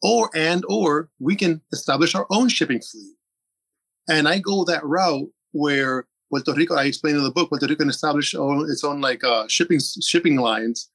[0.02, 3.14] or and or we can establish our own shipping fleet.
[4.08, 7.80] And I go that route where Puerto Rico, I explain in the book, Puerto Rico
[7.80, 10.90] can establish its own like uh, shipping shipping lines,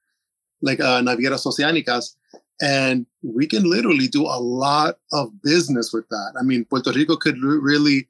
[0.62, 2.16] like uh, Navieras Oceánicas,
[2.62, 6.34] and we can literally do a lot of business with that.
[6.40, 8.08] I mean, Puerto Rico could really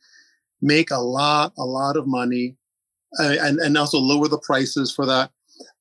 [0.62, 2.56] make a lot, a lot of money,
[3.20, 5.32] uh, and and also lower the prices for that.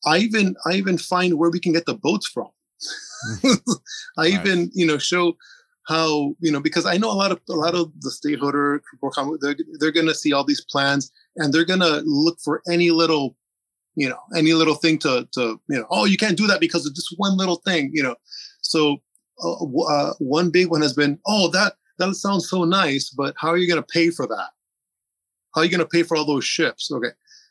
[0.07, 2.49] I even I even find where we can get the boats from.
[4.17, 4.35] I nice.
[4.35, 5.37] even you know show
[5.88, 8.83] how you know because I know a lot of a lot of the stakeholder
[9.41, 13.37] they're they're gonna see all these plans and they're gonna look for any little
[13.97, 16.87] you know any little thing to to you know oh you can't do that because
[16.87, 18.14] of just one little thing you know
[18.61, 18.99] so
[19.43, 23.49] uh, uh, one big one has been oh that that sounds so nice but how
[23.49, 24.51] are you gonna pay for that
[25.59, 26.90] how are you going to pay for all those ships?
[26.90, 27.09] Okay.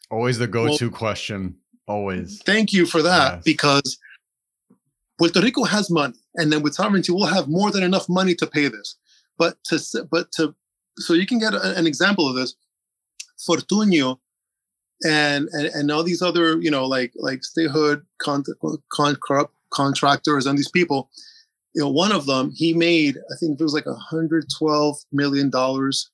[0.09, 1.55] Always the go-to well, question.
[1.87, 2.41] Always.
[2.43, 3.43] Thank you for that yes.
[3.43, 3.97] because
[5.17, 8.47] Puerto Rico has money, and then with sovereignty, we'll have more than enough money to
[8.47, 8.95] pay this.
[9.37, 10.55] But to but to
[10.97, 12.55] so you can get a, an example of this.
[13.47, 14.17] Fortuño
[15.05, 18.43] and, and and all these other you know like like statehood con,
[18.91, 21.09] con, corrupt contractors and these people
[21.75, 26.09] you know one of them he made i think it was like 112 million dollars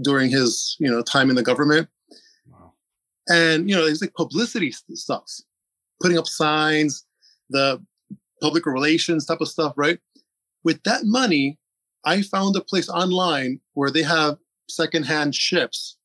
[0.00, 1.88] during his you know time in the government.
[2.50, 2.72] Wow.
[3.28, 5.24] And you know, it's like publicity stuff,
[6.00, 7.04] putting up signs,
[7.50, 7.84] the
[8.40, 9.98] public relations type of stuff, right?
[10.64, 11.58] With that money,
[12.04, 15.96] I found a place online where they have secondhand ships,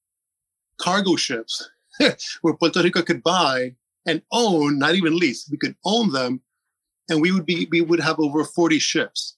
[0.80, 1.70] cargo ships,
[2.42, 6.42] where Puerto Rico could buy and own, not even lease, we could own them,
[7.10, 9.38] and we would be we would have over 40 ships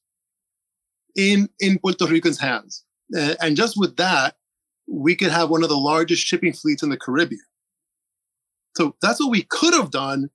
[1.15, 2.83] in in Puerto Rico's hands.
[3.15, 4.35] and just with that,
[4.89, 7.41] we could have one of the largest shipping fleets in the Caribbean.
[8.75, 10.29] So that's what we could have done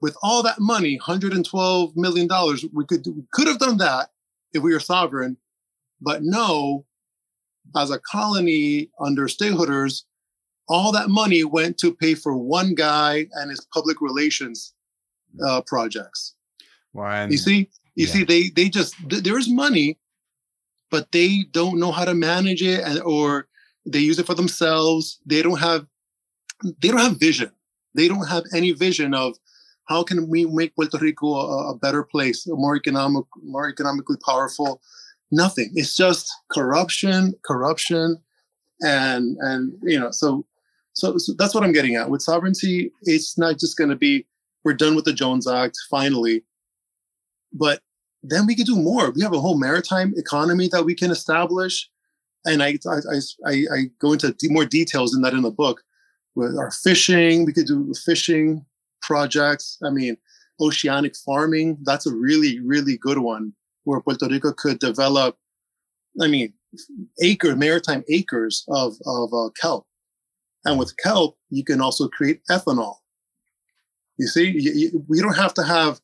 [0.00, 2.28] with all that money, $112 million.
[2.72, 4.10] We could, we could have done that
[4.52, 5.36] if we were sovereign,
[6.00, 6.84] but no,
[7.76, 10.02] as a colony under stateholders,
[10.68, 14.74] all that money went to pay for one guy and his public relations
[15.44, 16.34] uh, projects.
[16.92, 18.12] When, you see, you yeah.
[18.12, 19.98] see, they they just there's money,
[20.90, 23.48] but they don't know how to manage it, and or
[23.90, 25.20] they use it for themselves.
[25.26, 25.86] They don't have
[26.80, 27.50] they don't have vision.
[27.94, 29.36] They don't have any vision of
[29.86, 34.16] how can we make Puerto Rico a, a better place, a more economic, more economically
[34.24, 34.80] powerful.
[35.32, 35.70] Nothing.
[35.74, 38.18] It's just corruption, corruption,
[38.80, 40.46] and and you know so
[40.92, 42.92] so, so that's what I'm getting at with sovereignty.
[43.02, 44.26] It's not just going to be
[44.64, 46.44] we're done with the Jones Act finally,
[47.52, 47.80] but
[48.22, 49.10] then we could do more.
[49.10, 51.88] We have a whole maritime economy that we can establish
[52.44, 55.82] and I, I, I, I go into more details in that in the book.
[56.34, 58.64] With our fishing, we could do fishing
[59.02, 59.78] projects.
[59.84, 60.16] I mean,
[60.60, 61.78] oceanic farming.
[61.82, 63.52] That's a really, really good one
[63.84, 65.36] where Puerto Rico could develop.
[66.20, 66.52] I mean,
[67.22, 69.86] acre maritime acres of of uh, kelp,
[70.64, 72.96] and with kelp, you can also create ethanol.
[74.18, 76.00] You see, you, you, we don't have to have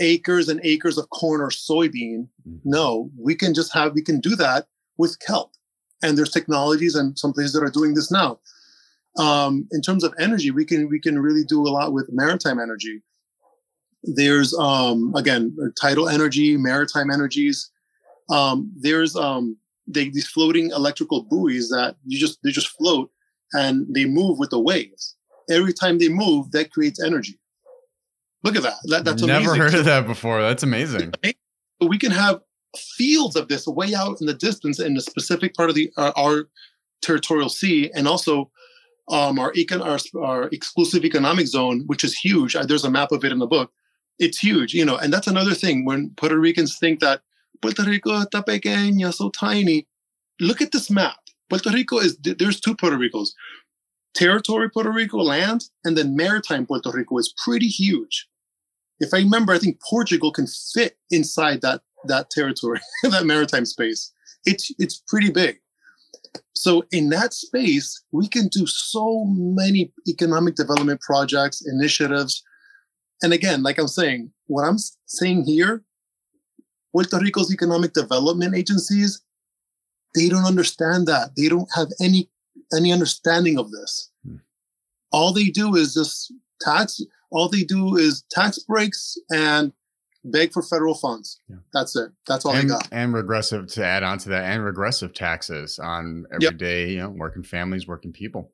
[0.00, 2.28] acres and acres of corn or soybean.
[2.48, 2.56] Mm-hmm.
[2.64, 4.66] No, we can just have we can do that
[5.00, 5.52] with kelp.
[6.02, 8.38] And there's technologies and some places that are doing this now.
[9.18, 12.60] Um, in terms of energy, we can we can really do a lot with maritime
[12.60, 13.02] energy.
[14.04, 17.70] There's um, again tidal energy, maritime energies.
[18.30, 23.10] Um, there's um, they, these floating electrical buoys that you just they just float
[23.52, 25.16] and they move with the waves.
[25.50, 27.38] Every time they move, that creates energy.
[28.44, 28.74] Look at that.
[28.84, 29.60] that that's never amazing.
[29.60, 30.40] heard of that before.
[30.40, 31.12] That's amazing.
[31.80, 32.40] We can have
[32.76, 36.12] fields of this way out in the distance in the specific part of the uh,
[36.16, 36.48] our
[37.02, 38.50] territorial sea, and also
[39.08, 42.54] um, our, econ- our our exclusive economic zone, which is huge.
[42.54, 43.72] There's a map of it in the book.
[44.18, 47.22] It's huge, you know, and that's another thing when Puerto Ricans think that
[47.62, 49.86] Puerto Rico está pequeña, so tiny.
[50.40, 51.16] Look at this map.
[51.48, 53.34] Puerto Rico is there's two Puerto Ricos.
[54.14, 58.28] Territory Puerto Rico land and then maritime Puerto Rico is pretty huge.
[58.98, 64.12] If I remember, I think Portugal can fit inside that that territory, that maritime space.
[64.44, 65.58] It's it's pretty big.
[66.54, 72.42] So in that space, we can do so many economic development projects, initiatives.
[73.22, 75.82] And again, like I'm saying, what I'm saying here,
[76.92, 79.22] Puerto Rico's economic development agencies,
[80.14, 81.30] they don't understand that.
[81.36, 82.30] They don't have any
[82.76, 84.10] any understanding of this.
[84.24, 84.36] Hmm.
[85.12, 87.00] All they do is just tax.
[87.30, 89.72] All they do is tax breaks and
[90.24, 91.40] beg for federal funds.
[91.48, 91.56] Yeah.
[91.72, 92.10] That's it.
[92.26, 92.88] That's all and, they got.
[92.92, 96.90] And regressive to add on to that, and regressive taxes on everyday, yep.
[96.90, 98.52] you know, working families, working people.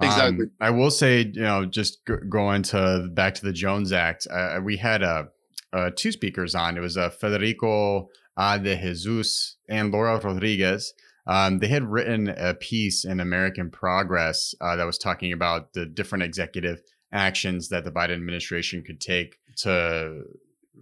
[0.00, 0.44] Exactly.
[0.44, 4.26] Um, I will say, you know, just go, going to back to the Jones Act,
[4.30, 5.24] uh, we had uh,
[5.72, 6.76] uh, two speakers on.
[6.76, 10.92] It was uh, Federico uh, de Jesus and Laura Rodriguez.
[11.26, 15.86] Um, they had written a piece in American Progress uh, that was talking about the
[15.86, 16.82] different executive
[17.12, 20.22] actions that the Biden administration could take to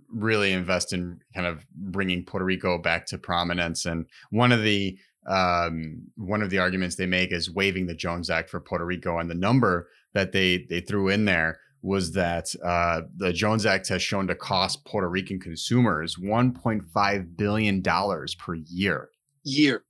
[0.08, 3.84] really invest in kind of bringing Puerto Rico back to prominence.
[3.84, 8.28] And one of the um, one of the arguments they make is waiving the Jones
[8.28, 12.54] Act for Puerto Rico, and the number that they they threw in there was that
[12.64, 18.54] uh, the Jones Act has shown to cost Puerto Rican consumers 1.5 billion dollars per
[18.54, 19.10] year.
[19.44, 19.84] Year.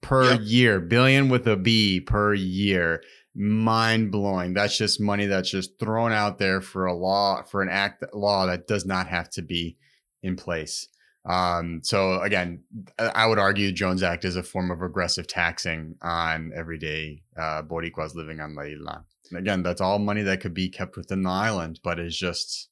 [0.00, 0.40] Per yep.
[0.42, 3.02] year, billion with a B per year
[3.34, 4.54] mind blowing.
[4.54, 8.46] That's just money that's just thrown out there for a law for an act law
[8.46, 9.76] that does not have to be
[10.22, 10.88] in place.
[11.24, 12.62] Um, so again,
[12.98, 18.14] I would argue Jones Act is a form of regressive taxing on everyday uh, Boricuas
[18.14, 19.04] living on La Isla.
[19.30, 22.70] And again, that's all money that could be kept within the island, but is just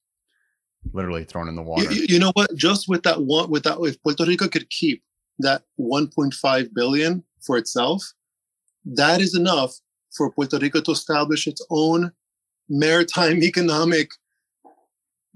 [0.92, 1.92] literally thrown in the water.
[1.92, 2.54] You, you know what?
[2.56, 5.02] Just with that one, with that, if Puerto Rico could keep
[5.38, 8.02] that 1.5 billion for itself,
[8.84, 9.78] that is enough
[10.16, 12.12] for Puerto Rico to establish its own
[12.68, 14.10] maritime economic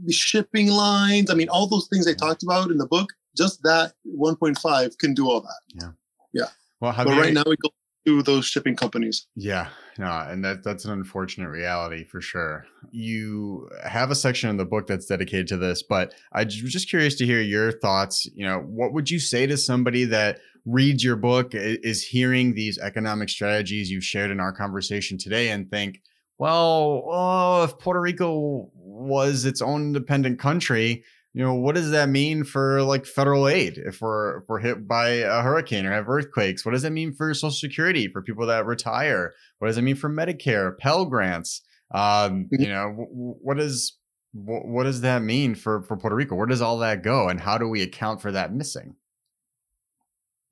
[0.08, 1.30] shipping lines.
[1.30, 5.14] I mean, all those things I talked about in the book, just that 1.5 can
[5.14, 5.60] do all that.
[5.74, 5.90] Yeah.
[6.32, 6.48] Yeah.
[6.80, 7.70] Well, but right now we go
[8.06, 9.26] to those shipping companies.
[9.34, 9.68] Yeah.
[9.98, 12.66] No, and that that's an unfortunate reality for sure.
[12.90, 16.88] You have a section in the book that's dedicated to this, but I was just
[16.88, 18.26] curious to hear your thoughts.
[18.34, 22.79] You know, what would you say to somebody that reads your book, is hearing these
[22.79, 26.00] economic strategies you've shared in our conversation today, and think,
[26.38, 32.09] well, oh, if Puerto Rico was its own independent country, you know, what does that
[32.09, 36.09] mean for like federal aid if we're if we're hit by a hurricane or have
[36.09, 36.64] earthquakes?
[36.64, 39.35] What does that mean for Social Security for people that retire?
[39.59, 41.61] What does it mean for Medicare, Pell grants?
[41.92, 42.62] Um, mm-hmm.
[42.62, 43.98] you know, what does
[44.33, 46.37] what does that mean for for Puerto Rico?
[46.37, 48.94] Where does all that go, and how do we account for that missing?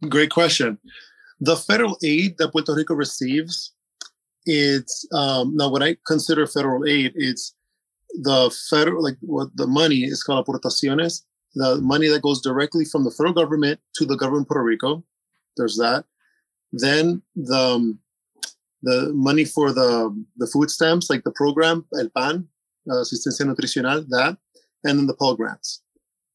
[0.08, 0.78] Great question.
[1.40, 3.72] The federal aid that Puerto Rico receives,
[4.46, 7.12] it's um, now what I consider federal aid.
[7.14, 7.54] It's
[8.14, 11.22] the federal, like what the money is called aportaciones,
[11.54, 15.04] the money that goes directly from the federal government to the government of Puerto Rico.
[15.56, 16.04] There's that.
[16.72, 17.98] Then the um,
[18.82, 22.48] the money for the the food stamps, like the program El Pan,
[22.90, 24.36] uh, Asistencia Nutricional, that,
[24.84, 25.82] and then the Pell grants.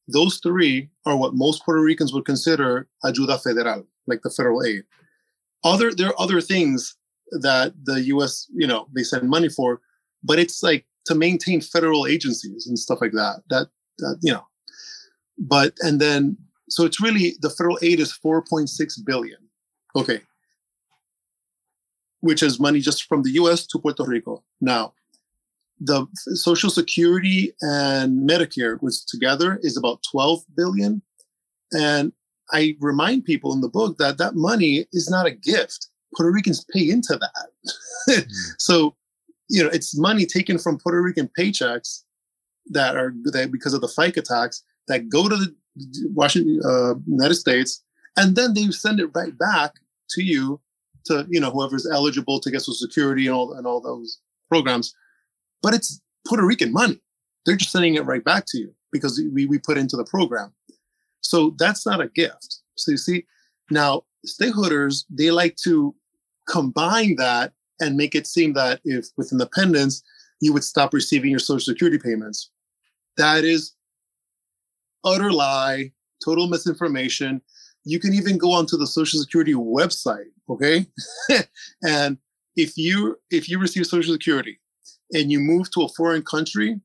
[0.08, 4.84] Those three are what most Puerto Ricans would consider ayuda federal, like the federal aid.
[5.62, 6.96] Other there are other things
[7.30, 8.46] that the U.S.
[8.54, 9.80] you know they send money for,
[10.24, 13.42] but it's like to maintain federal agencies and stuff like that.
[13.50, 13.68] That
[13.98, 14.46] that you know,
[15.38, 16.38] but and then
[16.70, 19.38] so it's really the federal aid is 4.6 billion.
[19.94, 20.20] Okay,
[22.20, 23.66] which is money just from the U.S.
[23.66, 24.42] to Puerto Rico.
[24.60, 24.94] Now,
[25.80, 31.02] the Social Security and Medicare, which together is about 12 billion.
[31.72, 32.12] And
[32.52, 35.88] I remind people in the book that that money is not a gift.
[36.16, 37.48] Puerto Ricans pay into that.
[38.08, 38.26] mm.
[38.58, 38.96] So,
[39.48, 42.02] you know, it's money taken from Puerto Rican paychecks
[42.70, 45.54] that are that because of the FICA tax that go to the
[46.12, 47.82] Washington, uh, United States,
[48.16, 49.74] and then they send it right back
[50.10, 50.60] to you
[51.06, 54.94] to you know whoever's eligible to get Social Security and all and all those programs
[55.62, 57.00] but it's Puerto Rican money.
[57.44, 60.52] They're just sending it right back to you because we, we put into the program.
[61.20, 62.60] So that's not a gift.
[62.76, 63.24] So you see,
[63.70, 65.94] now stateholders, they like to
[66.48, 70.02] combine that and make it seem that if with independence,
[70.40, 72.50] you would stop receiving your social security payments.
[73.16, 73.74] That is
[75.04, 75.92] utter lie.
[76.24, 77.40] total misinformation.
[77.84, 80.86] You can even go onto the Social Security website, okay?
[81.82, 82.18] and
[82.56, 84.58] if you if you receive Social Security
[85.12, 86.80] and you move to a foreign country,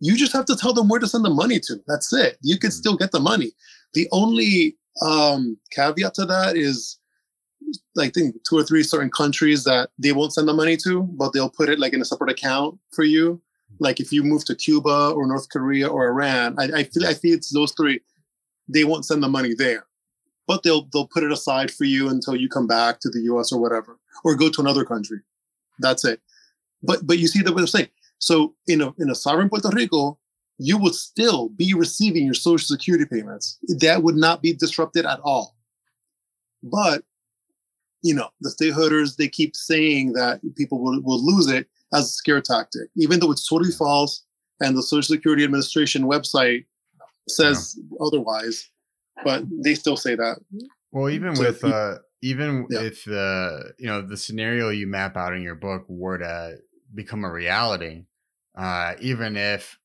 [0.00, 1.76] you just have to tell them where to send the money to.
[1.86, 2.38] That's it.
[2.42, 2.74] You can mm-hmm.
[2.74, 3.52] still get the money.
[3.94, 6.98] The only um, caveat to that is
[7.98, 11.32] I think two or three certain countries that they won't send the money to, but
[11.32, 13.40] they'll put it like in a separate account for you.
[13.78, 17.14] Like if you move to Cuba or North Korea or Iran, I, I feel I
[17.14, 18.00] feel it's those three.
[18.68, 19.86] They won't send the money there,
[20.46, 23.52] but they'll they'll put it aside for you until you come back to the U.S.
[23.52, 25.18] or whatever, or go to another country.
[25.78, 26.20] That's it.
[26.82, 27.88] But but you see the what I'm saying.
[28.18, 30.18] So in a in a sovereign Puerto Rico,
[30.58, 33.58] you would still be receiving your social security payments.
[33.80, 35.56] That would not be disrupted at all.
[36.62, 37.02] But
[38.02, 42.08] you know, the stateholders they keep saying that people will, will lose it as a
[42.08, 44.22] scare tactic, even though it's totally false.
[44.60, 46.64] And the Social Security Administration website
[47.28, 48.06] says yeah.
[48.06, 48.70] otherwise,
[49.22, 50.38] but they still say that.
[50.92, 52.82] Well, even so with uh, even yeah.
[52.82, 56.56] if the you know the scenario you map out in your book were to
[56.94, 58.04] become a reality,
[58.56, 59.78] uh, even if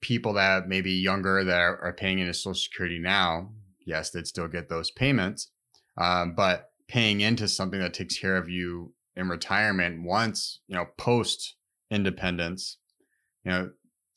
[0.00, 3.52] people that may be younger that are, are paying into Social Security now,
[3.86, 5.50] yes, they'd still get those payments.
[5.96, 10.86] Um, but paying into something that takes care of you in retirement once, you know,
[10.96, 11.56] post
[11.90, 12.78] independence,
[13.44, 13.70] you know,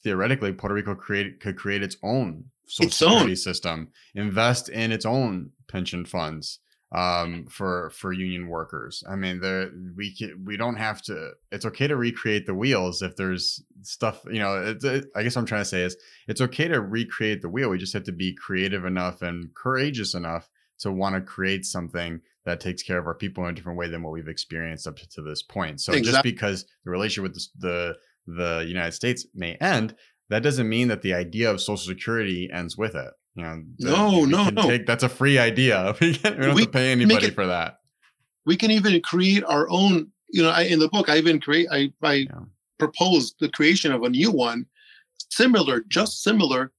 [0.04, 3.36] theoretically Puerto Rico create could create its own social its security own.
[3.36, 6.60] system, invest in its own pension funds,
[6.96, 9.04] um, for for union workers.
[9.08, 11.32] I mean, there we can, we don't have to.
[11.52, 14.22] It's okay to recreate the wheels if there's stuff.
[14.32, 15.98] You know, it, it, I guess what I'm trying to say is
[16.30, 17.70] it's okay to recreate the wheel.
[17.70, 22.22] We just have to be creative enough and courageous enough to want to create something
[22.46, 24.98] that takes care of our people in a different way than what we've experienced up
[24.98, 25.82] to this point.
[25.82, 26.12] So exactly.
[26.12, 27.96] just because the relationship with the, the
[28.28, 29.96] the United States may end,
[30.30, 33.12] that doesn't mean that the idea of Social Security ends with it.
[33.36, 34.62] You know, no, no, no.
[34.70, 35.94] Take, that's a free idea.
[36.02, 37.80] We, don't we have to pay anybody it, for that.
[38.46, 40.12] We can even create our own.
[40.30, 41.68] You know, I, in the book, I even create.
[41.72, 42.46] I I yeah.
[42.78, 44.66] proposed the creation of a new one,
[45.30, 46.72] similar, just similar,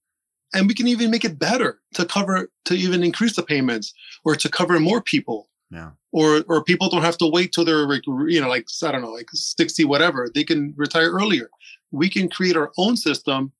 [0.53, 3.93] and we can even make it better to cover to even increase the payments
[4.25, 5.49] or to cover more people.
[5.69, 5.91] Yeah.
[6.11, 9.03] Or or people don't have to wait till they're like you know like I don't
[9.03, 11.49] know like sixty whatever they can retire earlier.
[11.91, 13.51] We can create our own system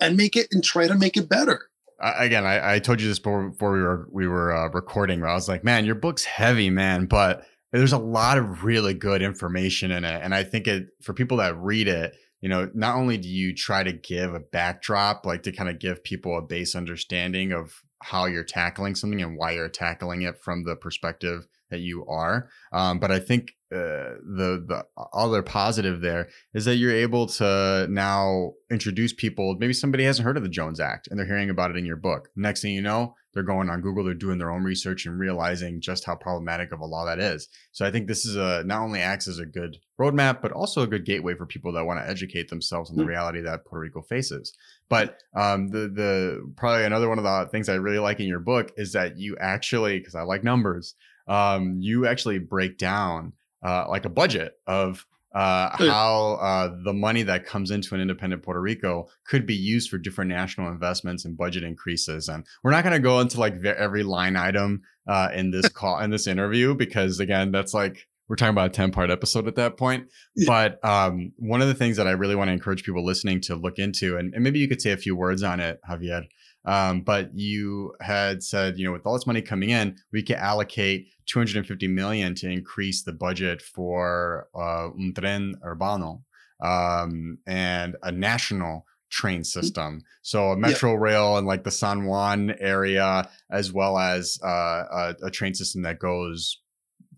[0.00, 1.70] and make it and try to make it better
[2.00, 5.22] again, I, I, told you this before, before we were we were uh, recording.
[5.24, 9.22] I was like, man, your book's heavy, man, but there's a lot of really good
[9.22, 12.96] information in it, and I think it for people that read it, you know, not
[12.96, 16.42] only do you try to give a backdrop, like to kind of give people a
[16.42, 21.46] base understanding of how you're tackling something and why you're tackling it from the perspective
[21.70, 22.48] that you are.
[22.72, 27.86] Um, but I think uh, the the other positive there is that you're able to
[27.90, 29.56] now introduce people.
[29.58, 31.96] Maybe somebody hasn't heard of the Jones Act and they're hearing about it in your
[31.96, 32.28] book.
[32.36, 35.80] Next thing you know, they're going on Google, they're doing their own research and realizing
[35.80, 37.48] just how problematic of a law that is.
[37.72, 40.82] So I think this is a not only acts as a good roadmap, but also
[40.82, 43.10] a good gateway for people that want to educate themselves on the mm-hmm.
[43.10, 44.56] reality that Puerto Rico faces.
[44.88, 48.38] But um, the the probably another one of the things I really like in your
[48.38, 50.94] book is that you actually, because I like numbers,
[51.26, 53.32] um, you actually break down
[53.64, 55.06] uh, like a budget of
[55.36, 59.90] uh, how uh, the money that comes into an independent Puerto Rico could be used
[59.90, 62.28] for different national investments and budget increases.
[62.28, 65.98] And we're not going to go into like every line item uh, in this call
[65.98, 69.56] in this interview because again, that's like we're talking about a 10 part episode at
[69.56, 70.08] that point.
[70.34, 70.46] Yeah.
[70.46, 73.56] But um, one of the things that I really want to encourage people listening to
[73.56, 76.24] look into, and, and maybe you could say a few words on it, Javier.
[76.66, 80.36] Um, but you had said, you know, with all this money coming in, we could
[80.36, 86.22] allocate 250 million to increase the budget for uh, un tren urbano
[86.60, 89.46] um, and a national train mm.
[89.46, 90.02] system.
[90.22, 90.98] So a metro yeah.
[91.00, 94.48] rail in like the San Juan area, as well as uh,
[94.90, 96.60] a, a, train system that goes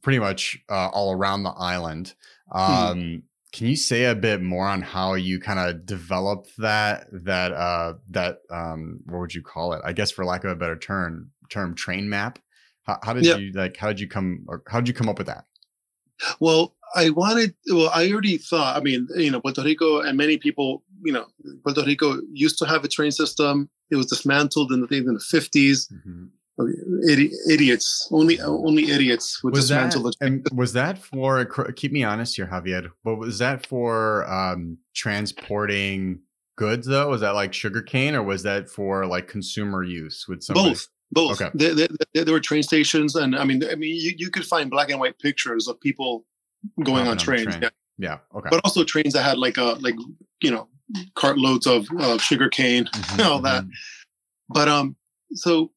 [0.03, 2.15] pretty much uh, all around the island.
[2.51, 2.61] Hmm.
[2.61, 3.23] Um, mm.
[3.53, 7.95] Can you say a bit more on how you kind of developed that that uh,
[8.11, 9.81] that um, what would you call it?
[9.85, 12.39] I guess for lack of a better term, term train map.
[12.85, 13.41] How, how did yep.
[13.41, 13.77] you like?
[13.77, 14.45] How did you come?
[14.49, 15.45] Or how did you come up with that?
[16.41, 17.55] Well, I wanted.
[17.71, 18.77] Well, I already thought.
[18.77, 21.27] I mean, you know, Puerto Rico and many people, you know,
[21.65, 23.71] Puerto Rico used to have a train system.
[23.91, 25.91] It was dismantled in the in the 50s.
[25.93, 26.25] Mm-hmm.
[26.59, 30.27] Idi- idiots, only only idiots would was dismantle that, the.
[30.27, 31.45] And was that for?
[31.45, 32.91] Keep me honest here, Javier.
[33.05, 36.21] But was that for um, transporting
[36.57, 37.09] goods though?
[37.09, 40.27] Was that like sugarcane, or was that for like consumer use?
[40.29, 40.71] With somebody?
[40.71, 41.41] both, both.
[41.41, 41.51] Okay.
[41.55, 44.71] There, there, there, were train stations, and I mean, I mean, you, you could find
[44.71, 46.27] black and white pictures of people
[46.83, 47.45] going on, on trains.
[47.45, 47.63] Train.
[47.63, 47.71] Yeah.
[47.99, 48.19] yeah.
[48.35, 48.49] Okay.
[48.51, 49.95] But also trains that had like a like
[50.43, 50.69] you know
[51.15, 53.63] cartloads of uh, sugar cane, mm-hmm, all that.
[53.63, 53.71] Mm-hmm.
[54.51, 54.97] But um,
[55.33, 55.71] so,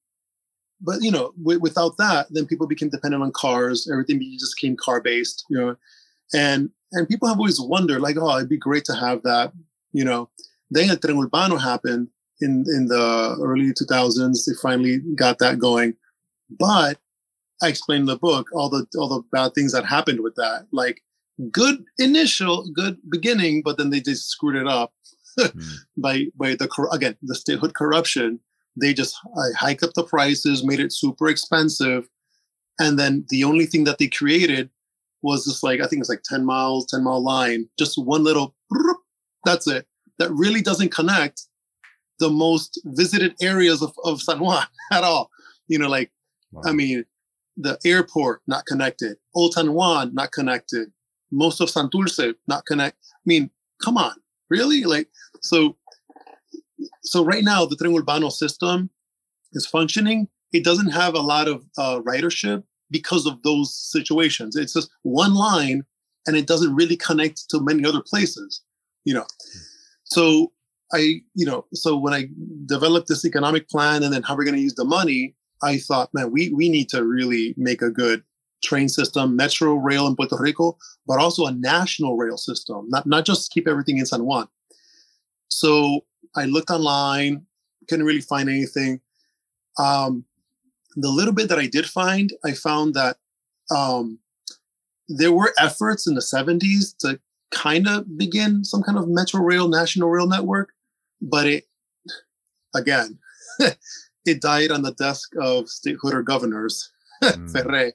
[0.82, 3.90] but you know, w- without that, then people became dependent on cars.
[3.92, 5.76] Everything just became car based, you know,
[6.34, 9.54] and and people have always wondered, like, oh, it'd be great to have that,
[9.94, 10.30] you know.
[10.70, 12.10] Then El Tren Urbano happened
[12.40, 14.46] in in the early 2000s.
[14.46, 15.96] They finally got that going,
[16.50, 16.98] but
[17.62, 20.68] I explained in the book all the all the bad things that happened with that.
[20.72, 21.02] Like
[21.52, 24.94] good initial, good beginning, but then they just screwed it up
[25.40, 25.74] mm.
[25.98, 28.40] by by the again the statehood corruption.
[28.80, 29.16] They just
[29.58, 32.08] hiked up the prices, made it super expensive,
[32.80, 34.70] and then the only thing that they created
[35.22, 38.56] was this like I think it's like ten miles, ten mile line, just one little.
[39.46, 39.88] That's it.
[40.20, 41.44] That really doesn't connect
[42.20, 45.30] the most visited areas of, of San Juan at all.
[45.68, 46.12] You know, like
[46.52, 46.62] wow.
[46.66, 47.06] I mean,
[47.58, 50.92] the airport not connected, Old San Juan not connected,
[51.32, 52.98] most of Santurce not connect.
[53.14, 53.50] I mean,
[53.84, 54.14] come on,
[54.50, 54.84] really?
[54.84, 55.08] Like,
[55.42, 55.78] so,
[57.04, 58.90] so right now the Tren Urbano system
[59.54, 60.28] is functioning.
[60.54, 64.56] It doesn't have a lot of uh, ridership because of those situations.
[64.56, 65.84] It's just one line,
[66.28, 68.62] and it doesn't really connect to many other places.
[69.06, 69.26] You know,
[70.04, 70.52] so
[70.94, 72.30] I, you know, so when I
[72.66, 76.14] developed this economic plan and then how we're going to use the money, I thought,
[76.14, 78.24] man, we we need to really make a good
[78.64, 80.78] train system, metro rail in Puerto Rico,
[81.08, 84.48] but also a national rail system, not, not just keep everything in San Juan.
[85.48, 86.02] So
[86.36, 87.46] I looked online,
[87.88, 89.02] couldn't really find anything.
[89.78, 90.26] Um,
[90.96, 93.18] the little bit that I did find, I found that
[93.74, 94.20] um,
[95.08, 97.20] there were efforts in the 70s to
[97.52, 100.70] kind of begin some kind of metro rail, national rail network,
[101.22, 101.66] but it,
[102.76, 103.20] again,
[104.26, 106.92] it died on the desk of statehood or governors,
[107.24, 107.52] mm.
[107.52, 107.94] Ferre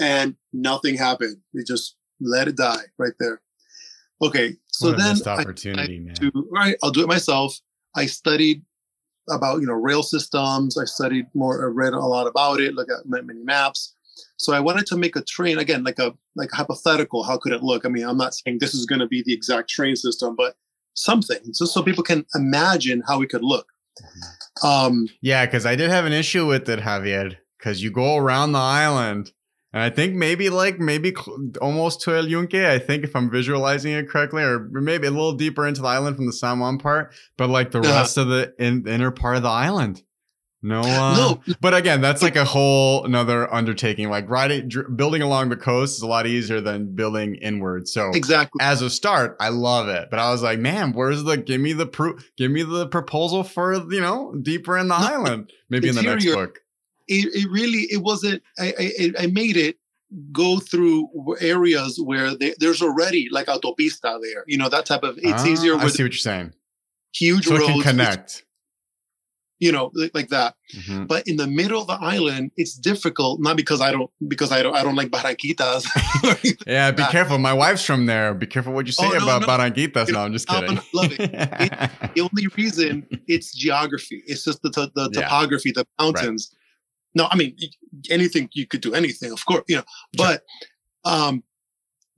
[0.00, 1.38] and nothing happened.
[1.54, 3.40] They just let it die right there.
[4.22, 6.14] Okay, so then opportunity, I, man.
[6.16, 7.58] To, right, I'll do it myself.
[7.94, 8.62] I studied
[9.30, 10.78] about you know rail systems.
[10.78, 13.94] I studied more, I read a lot about it, look at many maps.
[14.38, 17.22] So I wanted to make a train again, like a like a hypothetical.
[17.22, 17.84] How could it look?
[17.84, 20.56] I mean, I'm not saying this is going to be the exact train system, but
[20.94, 23.68] something, just so people can imagine how it could look.
[24.02, 24.66] Mm-hmm.
[24.66, 27.36] Um, yeah, because I did have an issue with it, Javier.
[27.58, 29.32] Because you go around the island
[29.76, 32.54] and I think maybe like maybe cl- almost to El Yunque.
[32.54, 36.16] I think if I'm visualizing it correctly, or maybe a little deeper into the island
[36.16, 39.42] from the San Juan part, but like the rest of the in, inner part of
[39.42, 40.02] the island.
[40.62, 41.54] No, uh, no.
[41.60, 44.08] But again, that's like a whole another undertaking.
[44.08, 47.86] Like riding, dr- building along the coast is a lot easier than building inward.
[47.86, 50.08] So exactly as a start, I love it.
[50.08, 52.26] But I was like, man, where's the give me the proof?
[52.38, 55.52] Give me the proposal for you know deeper in the no, island.
[55.68, 56.60] Maybe in the next book
[57.08, 59.76] it, it really it wasn't I, I, I made it
[60.32, 61.08] go through
[61.40, 65.46] areas where they, there's already like autopista there you know that type of it's ah,
[65.46, 66.52] easier i see what you're saying
[67.12, 68.44] huge so roads can connect
[69.58, 71.06] you know like, like that mm-hmm.
[71.06, 74.62] but in the middle of the island it's difficult not because i don't because i
[74.62, 75.86] don't i don't like barranquitas
[76.66, 79.40] yeah be careful my wife's from there be careful what you say oh, no, about
[79.40, 79.46] no.
[79.46, 81.20] barranquitas no i'm just kidding love it.
[81.20, 81.90] it.
[82.14, 85.22] the only reason it's geography it's just the, the, the yeah.
[85.22, 86.62] topography the mountains right
[87.16, 87.56] no, I mean
[88.10, 89.84] anything you could do anything, of course, you know.
[90.16, 90.42] But
[91.04, 91.42] um,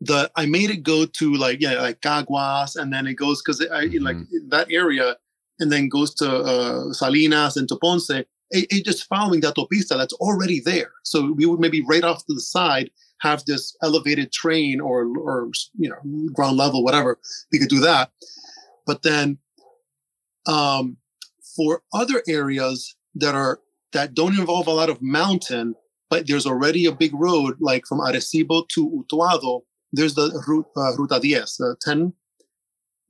[0.01, 3.61] the I made it go to like yeah, like Caguas, and then it goes because
[3.61, 4.05] I mm-hmm.
[4.05, 4.17] like
[4.49, 5.17] that area,
[5.61, 8.11] and then goes to uh, Salinas and to Ponce.
[8.11, 10.93] It, it just following that autopista that's already there.
[11.05, 12.91] So we would maybe right off to the side
[13.21, 17.19] have this elevated train or or you know ground level whatever.
[17.53, 18.11] We could do that,
[18.85, 19.39] but then
[20.47, 20.97] um,
[21.55, 23.61] for other areas that are
[23.93, 25.75] that don't involve a lot of mountain,
[26.11, 29.63] but there's already a big road, like from Arecibo to Utuado.
[29.93, 30.27] There's the
[30.77, 32.13] uh, Ruta 10, the 10.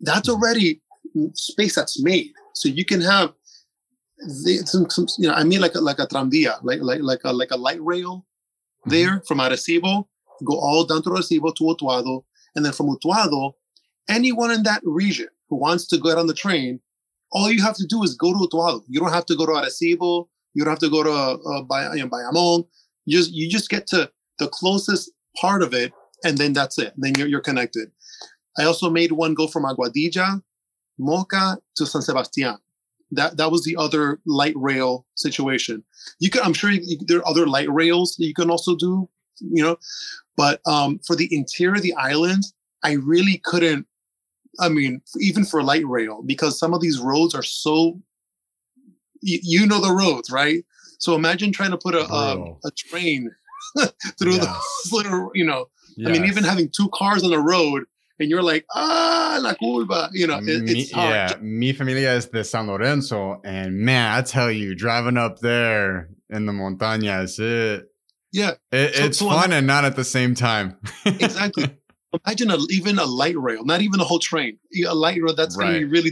[0.00, 0.80] That's already
[1.34, 2.32] space that's made.
[2.54, 3.32] So you can have
[4.18, 7.20] the, some, some, you know, I mean like a, like a tranvia, like like like
[7.24, 8.90] a like a light rail mm-hmm.
[8.90, 10.06] there from Arecibo,
[10.44, 12.24] go all down to Arecibo to Utuado,
[12.54, 13.52] and then from Utuado,
[14.08, 16.80] anyone in that region who wants to go out on the train,
[17.32, 18.82] all you have to do is go to Utuado.
[18.88, 20.28] You don't have to go to Arecibo.
[20.58, 22.66] You don't have to go to uh, by, you know, Bayamon.
[23.06, 25.92] You just you just get to the closest part of it,
[26.24, 26.94] and then that's it.
[26.96, 27.92] Then you're, you're connected.
[28.58, 30.42] I also made one go from Aguadilla,
[31.00, 32.58] Moca to San Sebastian.
[33.12, 35.84] That that was the other light rail situation.
[36.18, 39.08] You can I'm sure you, there are other light rails that you can also do.
[39.38, 39.76] You know,
[40.36, 42.42] but um, for the interior of the island,
[42.82, 43.86] I really couldn't.
[44.58, 48.02] I mean, even for light rail, because some of these roads are so
[49.22, 50.64] you, know the roads, right?
[50.98, 53.30] So imagine trying to put a a, a, train
[54.18, 54.46] through yes.
[54.46, 55.66] those little, you know.
[55.96, 56.08] Yes.
[56.08, 57.84] I mean, even having two cars on the road
[58.20, 60.10] and you're like, ah, la culpa.
[60.12, 61.10] You know, it, it's hard.
[61.10, 66.08] yeah, mi familia is de San Lorenzo, and man, I tell you, driving up there
[66.30, 67.86] in the montañas, it,
[68.32, 70.76] Yeah, it So- it's so I'm- fun and not at the same time.
[71.04, 71.70] exactly.
[72.26, 75.34] Imagine a, even a light rail, not even a whole train, a light rail.
[75.34, 76.10] That's going to be really.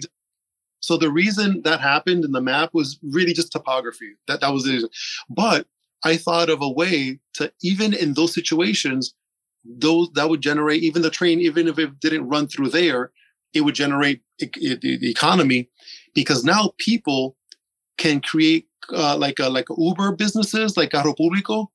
[0.87, 4.12] So the reason that happened in the map was really just topography.
[4.28, 4.89] That that was the reason.
[5.28, 5.66] But
[6.05, 9.12] I thought of a way to even in those situations,
[9.64, 13.11] those that would generate even the train, even if it didn't run through there,
[13.53, 15.68] it would generate the economy,
[16.14, 17.37] because now people
[17.99, 21.66] can create uh, like a like Uber businesses like Carro Público.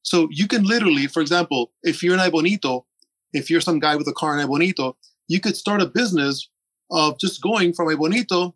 [0.00, 2.86] So you can literally, for example, if you're in Aibonito,
[3.34, 4.94] if you're some guy with a car in Aibonito,
[5.28, 6.48] you could start a business
[6.90, 8.54] of just going from Aibonito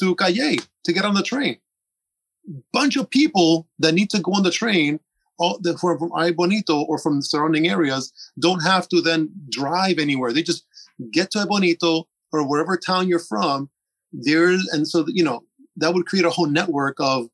[0.00, 1.58] to Cayey to get on the train.
[2.72, 5.00] Bunch of people that need to go on the train
[5.38, 9.98] all the, from, from Aibonito or from the surrounding areas don't have to then drive
[9.98, 10.32] anywhere.
[10.32, 10.66] They just
[11.12, 13.70] get to Aibonito or wherever town you're from.
[14.12, 15.44] There's and so you know
[15.76, 17.28] that would create a whole network of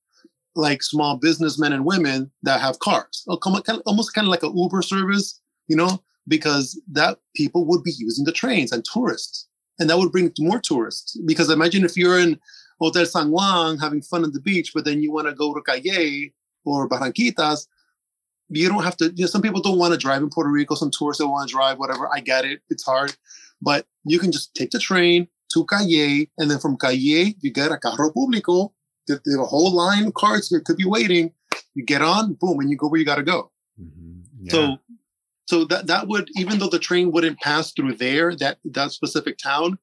[0.55, 3.25] like small businessmen and women that have cars.
[3.29, 3.39] Oh,
[3.87, 8.25] Almost kind of like a Uber service, you know, because that people would be using
[8.25, 9.49] the trains and tourists,
[9.79, 11.16] and that would bring more tourists.
[11.25, 12.39] Because imagine if you're in
[12.81, 15.62] Hotel San Juan having fun on the beach, but then you want to go to
[15.62, 17.66] Cayey or Barranquitas.
[18.49, 19.07] You don't have to.
[19.14, 20.75] You know, some people don't want to drive in Puerto Rico.
[20.75, 21.79] Some tourists don't want to drive.
[21.79, 22.09] Whatever.
[22.12, 22.61] I get it.
[22.68, 23.16] It's hard,
[23.62, 27.72] but you can just take the train to Cayey, and then from Cayey you get
[27.72, 28.72] a carro público.
[29.07, 31.33] There's a whole line of cars that could be waiting.
[31.75, 33.51] You get on, boom, and you go where you got to go.
[33.81, 34.22] Mhm.
[34.41, 34.53] Yeah.
[34.53, 34.77] So,
[35.47, 39.38] so that that would even though the train wouldn't pass through there, that that specific
[39.38, 39.78] town,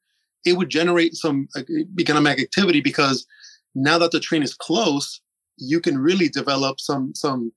[0.46, 1.62] it would generate some uh,
[2.00, 3.26] economic activity because
[3.76, 5.22] now that the train is close,
[5.58, 7.52] you can really develop some some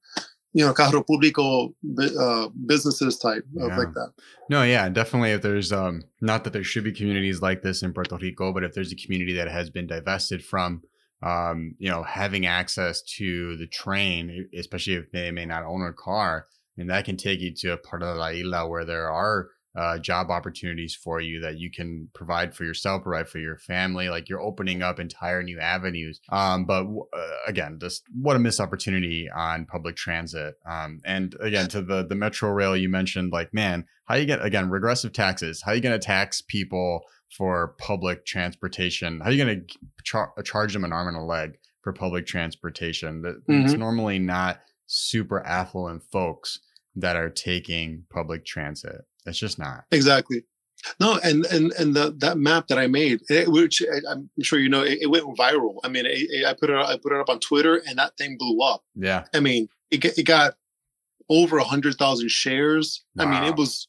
[0.52, 1.74] you know carro público
[2.18, 3.76] uh, businesses type of Yeah.
[3.78, 4.12] like that.
[4.50, 5.30] No, yeah, definitely.
[5.30, 8.64] If there's um, not that there should be communities like this in Puerto Rico, but
[8.64, 10.82] if there's a community that has been divested from,
[11.22, 15.92] um, you know, having access to the train, especially if they may not own a
[15.92, 16.46] car,
[16.77, 19.99] and that can take you to a part of La Isla where there are uh,
[19.99, 24.09] job opportunities for you that you can provide for yourself, provide for your family.
[24.09, 26.20] Like you're opening up entire new avenues.
[26.29, 30.55] Um, but w- uh, again, just what a missed opportunity on public transit.
[30.64, 34.45] Um, and again, to the the metro rail you mentioned, like man, how you get
[34.45, 35.62] again regressive taxes?
[35.64, 37.03] How you going to tax people
[37.37, 39.20] for public transportation?
[39.20, 43.22] How you going to char- charge them an arm and a leg for public transportation?
[43.22, 46.61] That it's normally not super affluent folks
[46.97, 49.03] that are taking public transit.
[49.26, 49.85] It's just not.
[49.91, 50.45] Exactly.
[51.01, 54.59] No, and and and the that map that I made, it, which I- I'm sure
[54.59, 55.76] you know, it, it went viral.
[55.82, 58.37] I mean, it, I put it I put it up on Twitter, and that thing
[58.39, 58.82] blew up.
[58.95, 59.24] Yeah.
[59.35, 60.55] I mean, it got- it got
[61.30, 63.03] over a hundred thousand shares.
[63.18, 63.89] I mean, it was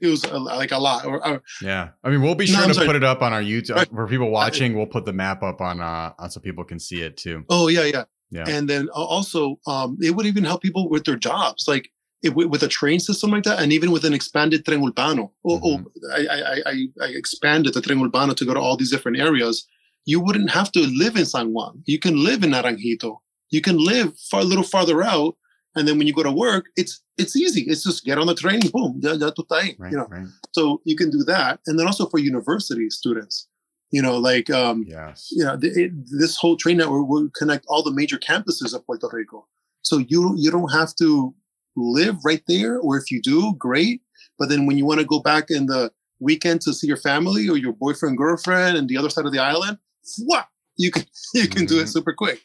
[0.00, 1.04] it was a, like a lot.
[1.04, 1.90] Or, or Yeah.
[2.02, 2.86] I mean, we'll be sure I'm to sorry.
[2.86, 3.88] put it up on our YouTube Right.
[3.90, 4.74] for people watching.
[4.74, 7.44] We'll put the map up on uh on so people can see it too.
[7.50, 8.44] oh yeah, yeah, Yeah.
[8.48, 11.90] and then also um, it would even help people with their jobs, like
[12.22, 15.30] it, with with a train system like that, and even with an expanded tren urbano.
[15.44, 15.84] Oh, Mhm.
[15.84, 16.74] oh I, I I
[17.06, 19.66] I expanded the tren urbano to go to all these different areas.
[20.06, 21.82] You wouldn't have to live in San Juan.
[21.92, 23.18] You can live in Naranjito.
[23.50, 25.34] You can live far a little farther out,
[25.74, 27.62] and then when you go to work, it's it's easy.
[27.70, 29.90] It's just get on the train, boom, ya, ya tú estás Right.
[29.92, 30.06] you know.
[30.08, 30.28] Right.
[30.56, 33.48] So you can do that, and then also for university students,
[33.90, 35.28] you know, like um, Yes.
[35.30, 38.84] you know, th- it, this whole train network will connect all the major campuses of
[38.86, 39.46] Puerto Rico.
[39.82, 41.34] So you you don't have to
[41.76, 44.02] live right there, or if you do, great.
[44.38, 47.48] But then when you want to go back in the weekend to see your family
[47.48, 49.78] or your boyfriend girlfriend and the other side of the island,
[50.24, 51.82] what you can you can do Mhm.
[51.82, 52.40] it super quick.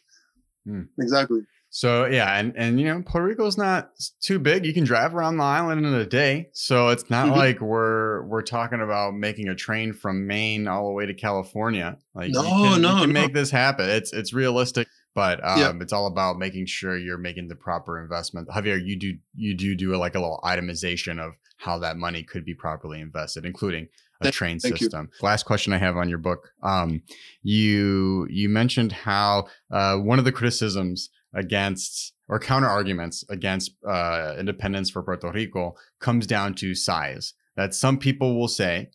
[0.66, 0.84] Hmm.
[1.00, 1.41] Exactly.
[1.76, 4.66] So yeah, and and you know Puerto Rico's not too big.
[4.66, 6.48] You can drive around the island in a day.
[6.54, 7.36] So it's not Mhm.
[7.36, 11.98] like we're we're talking about making a train from Maine all the way to California.
[12.14, 13.22] Like No, you can, no, you can no.
[13.22, 13.90] make this happen.
[13.90, 15.74] It's it's realistic, but um, Yeah.
[15.82, 18.48] it's all about making sure you're making the proper investment.
[18.48, 22.46] Javier, you do you do do like a little itemization of how that money could
[22.46, 23.90] be properly invested, including
[24.22, 24.86] a train thank you.
[24.86, 25.10] system.
[25.22, 26.52] Last question I have on your book.
[26.64, 27.02] Um,
[27.44, 34.36] you you mentioned how uh, one of the criticisms against or counter arguments against uh,
[34.40, 37.34] independence for Puerto Rico comes down to size.
[37.56, 38.90] That some people will say,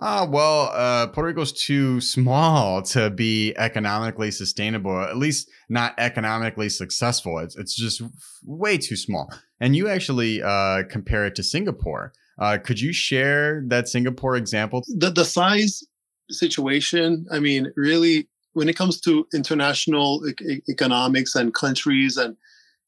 [0.00, 6.68] ah, well, uh, Puerto Rico's too small to be economically sustainable, at least not economically
[6.68, 7.38] successful.
[7.38, 8.02] It's, it's just
[8.44, 9.32] way too small.
[9.60, 12.12] And you actually uh, compare it to Singapore.
[12.38, 14.82] Uh, could you share that Singapore example?
[14.88, 15.84] the the size
[16.30, 22.36] situation i mean really when it comes to international e- economics and countries and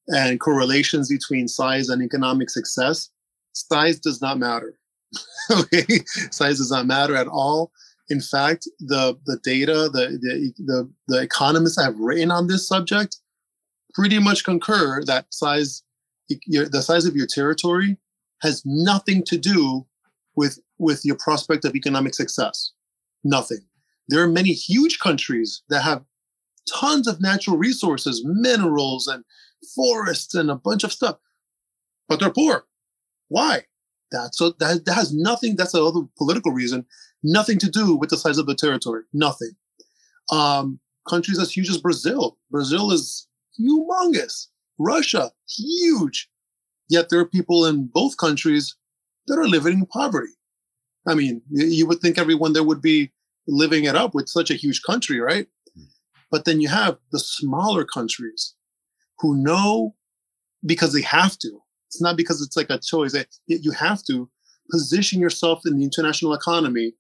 [0.09, 3.11] and correlations between size and economic success
[3.53, 4.79] size does not matter
[5.51, 5.85] okay,
[6.31, 7.73] size does not matter at all.
[8.09, 13.17] In fact, the the data, the the the, the economists have written on this subject
[13.95, 15.83] pretty much concur that size,
[16.29, 17.97] the size of your territory,
[18.43, 19.87] has nothing to do
[20.37, 22.73] with with your prospect of economic success.
[23.25, 23.61] Nothing.
[24.09, 26.05] There are many huge countries that have
[26.73, 29.25] tons of natural resources, minerals and
[29.75, 31.17] forests and a bunch of stuff,
[32.09, 32.67] but they're poor.
[33.29, 33.65] Why?
[34.13, 35.57] That's a, that, that has nothing.
[35.57, 36.87] That's another political reason.
[37.23, 39.03] Nothing to do with the size of the territory.
[39.13, 39.51] Nothing.
[40.31, 40.79] Um,
[41.09, 42.39] countries as huge as Brazil.
[42.51, 43.27] Brazil is
[43.59, 44.49] humongous.
[44.79, 46.29] Russia, huge.
[46.89, 48.77] Yet there are people in both countries
[49.27, 50.33] that are living in poverty.
[51.09, 53.13] I mean, you would think everyone there would be
[53.49, 55.47] living it up with such a huge country, right?
[55.75, 55.85] Hmm.
[56.31, 58.55] But then you have the smaller countries
[59.19, 59.95] who know
[60.65, 61.61] because they have to.
[61.89, 63.13] It's not because it's like a choice.
[63.13, 64.29] That you have to
[64.71, 66.95] position yourself in the international economy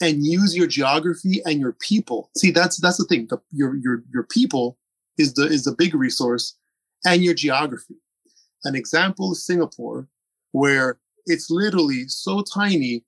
[0.00, 2.30] and use your geography and your people.
[2.36, 3.26] See, that's that's the thing.
[3.28, 4.78] The, your your your people
[5.16, 6.56] is the is the big resource,
[7.04, 7.96] and your geography.
[8.64, 10.08] An example is Singapore,
[10.52, 13.04] where it's literally so tiny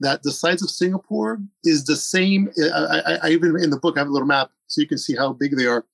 [0.00, 2.50] that the size of Singapore is the same.
[2.74, 4.98] I, I, I, even in the book I have a little map so you can
[4.98, 5.84] see how big they are.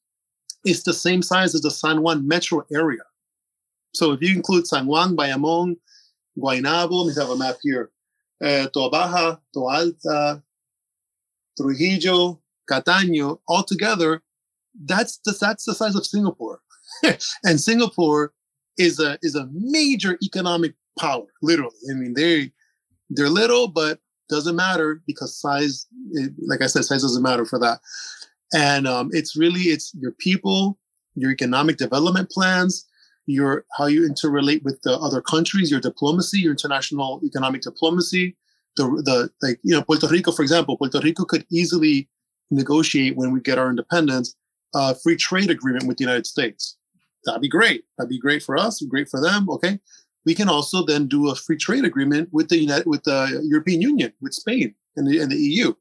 [0.65, 3.03] It's the same size as the San Juan metro area.
[3.95, 5.77] So if you include San Juan, Bayamon,
[6.39, 7.91] Guaynabo, we have a map here.
[8.43, 10.43] Uh, Toa Baja, Toa Alta,
[11.57, 12.41] Trujillo,
[12.71, 14.23] Cataño, all together,
[14.85, 16.61] that's the, that's the size of Singapore.
[17.45, 18.33] and Singapore
[18.77, 21.75] is a is a major economic power, literally.
[21.91, 22.53] I mean, they
[23.11, 27.59] they're little, but doesn't matter because size, it, like I said, size doesn't matter for
[27.59, 27.81] that.
[28.53, 30.79] And um, it's really it's your people,
[31.15, 32.87] your economic development plans,
[33.27, 38.37] your how you interrelate with the other countries, your diplomacy, your international economic diplomacy.
[38.77, 42.09] The the like you know Puerto Rico, for example, Puerto Rico could easily
[42.51, 44.37] negotiate when we get our independence
[44.75, 46.77] a free trade agreement with the United States.
[47.25, 47.85] That'd be great.
[47.97, 49.49] That'd be great for us, great for them.
[49.51, 49.81] Okay
[50.27, 53.81] we can also then do a free trade agreement with the United, with the European
[53.81, 55.73] Union, with Spain and the, and the EU.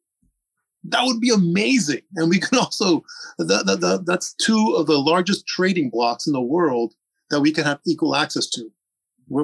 [0.84, 2.02] That would be amazing.
[2.16, 3.04] And we can also,
[3.40, 6.94] that, that, that, that's two of the largest trading blocks in the world
[7.32, 8.72] that we can have equal access to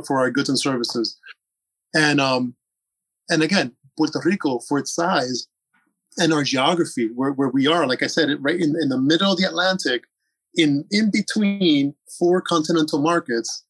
[0.06, 1.18] for our goods and services.
[1.96, 2.56] And, um,
[3.28, 5.48] and again, Puerto Rico, for its size
[6.20, 9.32] and our geography, where, where we are, like I said, right in, in the middle
[9.32, 10.04] of the Atlantic,
[10.54, 13.64] in, in between four continental markets,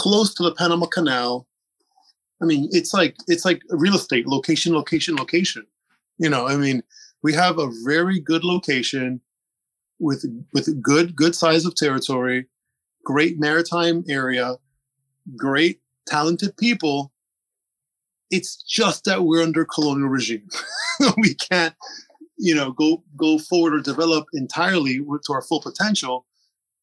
[0.00, 1.46] close to the Panama Canal.
[2.42, 5.66] I mean, it's like it's like real estate, location, location, location.
[6.16, 6.82] You know, I mean,
[7.22, 9.20] we have a very good location
[9.98, 10.24] with
[10.54, 12.46] with good good size of territory,
[13.04, 14.56] great maritime area,
[15.36, 17.12] great talented people.
[18.30, 20.48] It's just that we're under colonial regime.
[21.18, 21.74] we can't,
[22.38, 26.24] you know, go go forward or develop entirely to our full potential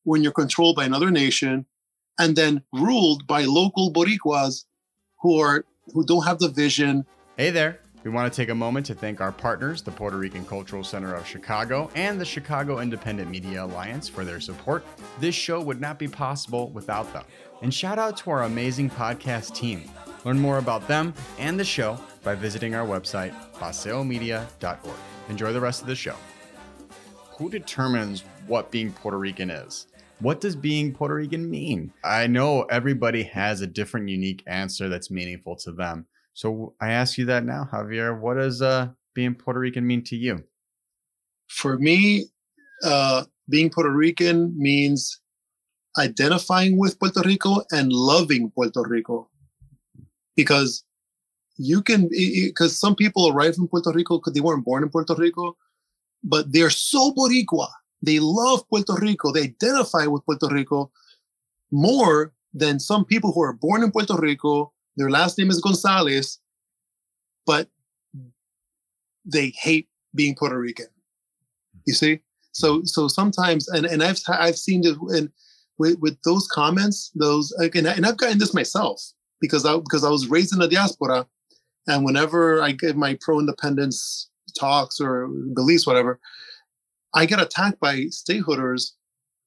[0.04, 1.66] when you're controlled by another nation
[2.20, 4.66] and then ruled by local Boricuas
[5.22, 7.06] who are who don't have the vision.
[7.38, 7.80] Hey there.
[8.04, 11.14] We want to take a moment to thank our partners, the Puerto Rican Cultural Center
[11.14, 14.86] of Chicago and the Chicago Independent Media Alliance, for their support.
[15.20, 17.26] This show would not be possible without them.
[17.62, 19.90] And shout out to our amazing podcast team.
[20.24, 25.00] Learn more about them and the show by visiting our website, paseomedia.org.
[25.30, 26.16] Enjoy the rest of the show.
[27.38, 29.88] Who determines what being Puerto Rican is?
[30.20, 31.94] What does being Puerto Rican mean?
[32.04, 36.08] I know everybody has a different, unique answer that's meaningful to them.
[36.34, 38.20] So I ask you that now, Javier.
[38.20, 40.44] What does uh, being Puerto Rican mean to you?
[41.50, 42.26] For me,
[42.84, 45.20] uh, being Puerto Rican means
[46.00, 49.30] identifying with Puerto Rico and loving Puerto Rico.
[50.36, 50.84] Because
[51.58, 55.16] you can, because some people arrive from Puerto Rico because they weren't born in Puerto
[55.16, 55.56] Rico,
[56.24, 57.68] but they're so Boricua
[58.02, 59.32] they love Puerto Rico.
[59.32, 60.92] They identify with Puerto Rico
[61.72, 64.72] more than some people who are born in Puerto Rico.
[64.96, 66.40] Their last name is Gonzalez,
[67.46, 67.70] but
[69.26, 70.88] they hate being Puerto Rican.
[71.86, 72.20] You see?
[72.52, 75.32] So so sometimes and, and I've I've seen it in
[75.78, 79.02] with, with those comments, those and, and I've gotten this myself
[79.40, 81.28] because I because I was raised in the diaspora
[81.88, 86.20] and whenever I give my pro independence talks or beliefs, whatever,
[87.18, 88.92] I get attacked by stateholders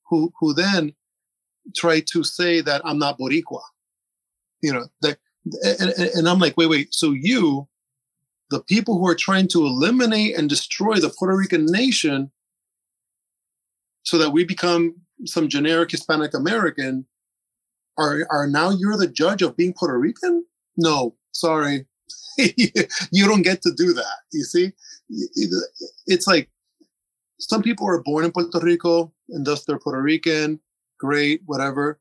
[0.08, 0.92] who who then
[1.76, 3.62] try to say that I'm not Boricua.
[4.60, 5.18] You know, that,
[5.78, 6.92] and, and I'm like, wait, wait.
[6.92, 7.68] So you,
[8.50, 12.32] the people who are trying to eliminate and destroy the Puerto Rican nation,
[14.02, 17.06] so that we become some generic Hispanic American,
[17.96, 20.44] are are now you're the judge of being Puerto Rican?
[20.76, 21.86] No, sorry,
[22.36, 24.16] you don't get to do that.
[24.32, 24.72] You see,
[26.08, 26.50] it's like
[27.40, 30.60] some people are born in Puerto Rico and thus they're Puerto Rican.
[30.98, 31.98] Great, whatever.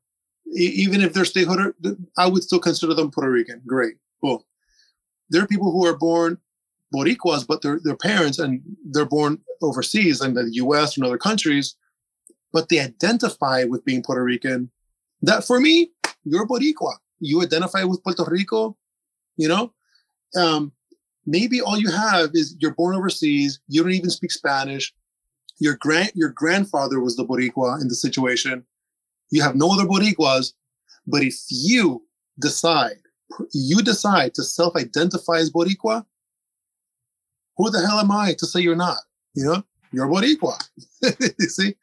[0.54, 1.74] Even if they're stateholder,
[2.18, 3.62] I would still consider them Puerto Rican.
[3.66, 4.46] Great, cool.
[5.30, 6.38] There are people who are born
[6.92, 10.96] Boricuas, but their their parents and they're born overseas in the U.S.
[10.96, 11.76] and other countries,
[12.52, 14.70] but they identify with being Puerto Rican.
[15.22, 15.92] That for me,
[16.24, 16.94] you're Boricua.
[17.20, 18.76] You identify with Puerto Rico.
[19.36, 19.72] You know,
[20.36, 20.72] um,
[21.26, 23.60] maybe all you have is you're born overseas.
[23.68, 24.92] You don't even speak Spanish.
[25.60, 28.64] Your grand your grandfather was the Boricua in the situation.
[29.30, 30.54] You have no other Boricuas,
[31.06, 32.02] but if you
[32.38, 32.96] decide
[33.52, 36.04] you decide to self-identify as Boricua,
[37.56, 38.98] who the hell am I to say you're not?
[39.34, 40.58] You know, you're Boricua.
[41.02, 41.76] you see,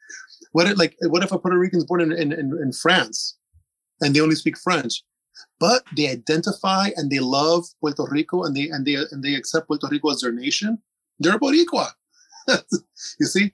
[0.52, 3.38] what if like what if a Puerto Rican's born in, in, in France
[4.00, 5.04] and they only speak French,
[5.60, 9.68] but they identify and they love Puerto Rico and they and they and they accept
[9.68, 10.78] Puerto Rico as their nation?
[11.20, 11.90] They're Boricua.
[13.20, 13.52] you see,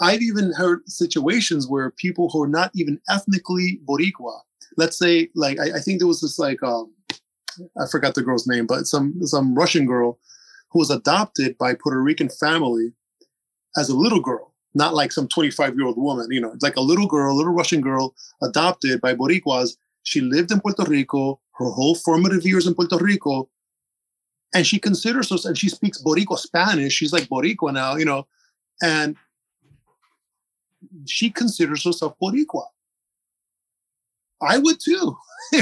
[0.00, 4.40] I've even heard situations where people who are not even ethnically Boricua,
[4.76, 6.92] let's say, like I, I think there was this like um,
[7.80, 10.18] I forgot the girl's name, but some some Russian girl
[10.70, 12.92] who was adopted by Puerto Rican family
[13.76, 16.80] as a little girl, not like some 25 year old woman, you know, like a
[16.80, 19.76] little girl, a little Russian girl adopted by Boricuas.
[20.02, 23.48] She lived in Puerto Rico, her whole formative years in Puerto Rico.
[24.54, 26.92] And she considers herself, and she speaks Boricua Spanish.
[26.92, 28.26] She's like Boricua now, you know,
[28.82, 29.16] and
[31.06, 32.64] she considers herself Boricua.
[34.42, 35.16] I would too.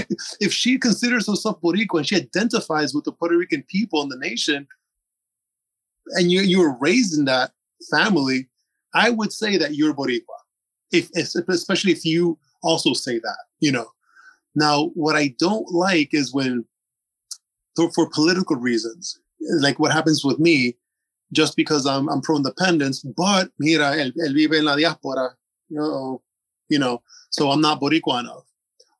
[0.40, 4.16] if she considers herself Boricua and she identifies with the Puerto Rican people and the
[4.16, 4.66] nation,
[6.12, 7.52] and you you were raised in that
[7.90, 8.48] family,
[8.94, 10.22] I would say that you're Boricua.
[10.90, 13.90] If, especially if you also say that, you know.
[14.54, 16.64] Now, what I don't like is when,
[17.78, 19.18] for, for political reasons,
[19.60, 20.76] like what happens with me,
[21.32, 25.30] just because I'm I'm pro independence, but mira, él, él vive en la diáspora,
[25.68, 26.22] you know,
[26.68, 28.44] you know, so I'm not Boricua enough.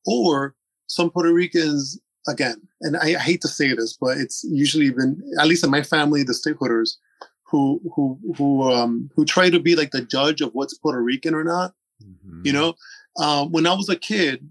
[0.06, 0.54] Or
[0.86, 1.98] some Puerto Ricans
[2.28, 5.70] again, and I, I, hate to say this, but it's usually been at least in
[5.70, 6.96] my family, the stateholders
[7.44, 11.34] who who who um who try to be like the judge of what's Puerto Rican
[11.34, 11.74] or not.
[12.02, 12.42] Mm-hmm.
[12.44, 12.74] You know,
[13.18, 14.48] um, when I was a kid,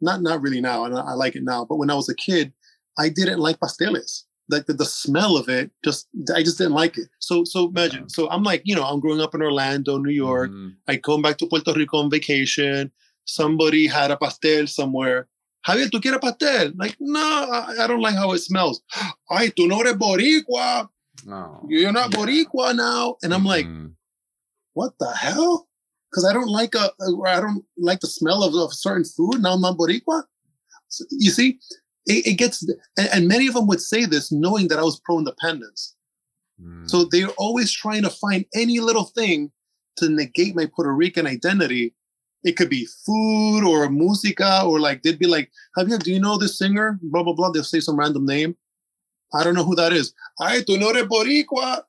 [0.00, 2.14] not not really now, and I, I like it now, but when I was a
[2.14, 2.52] kid,
[2.98, 4.24] I didn't like pasteles.
[4.50, 7.08] Like the, the smell of it, just I just didn't like it.
[7.18, 8.02] So so imagine.
[8.02, 8.08] Yeah.
[8.08, 10.50] So I'm like, you know, I'm growing up in Orlando, New York.
[10.50, 10.68] Mm-hmm.
[10.86, 12.92] I come back to Puerto Rico on vacation.
[13.24, 15.28] Somebody had a pastel somewhere
[15.64, 16.74] Javier, ¿tú quieres pastel?
[16.76, 18.82] Like, no, I, I don't like how it smells.
[19.30, 20.88] Ay, tú no eres boricua.
[21.28, 21.66] Oh.
[21.68, 23.16] You're not boricua now.
[23.22, 23.88] And I'm like, mm-hmm.
[24.74, 25.66] what the hell?
[26.10, 26.90] Because I don't like a,
[27.26, 29.40] I don't like the smell of, of certain food.
[29.40, 30.24] Now I'm not boricua.
[30.88, 31.58] So, you see,
[32.06, 32.62] it, it gets,
[32.96, 35.94] and, and, many of them would say this knowing that I was pro-independence.
[36.62, 36.88] Mm.
[36.88, 39.50] So they're always trying to find any little thing
[39.96, 41.94] to negate my Puerto Rican identity
[42.44, 46.36] it could be food or musica or like they'd be like, Javier, do you know
[46.36, 46.98] this singer?
[47.02, 47.50] Blah blah blah.
[47.50, 48.56] They'll say some random name.
[49.32, 50.12] I don't know who that is.
[50.38, 51.82] Ay, tú no eres boricua.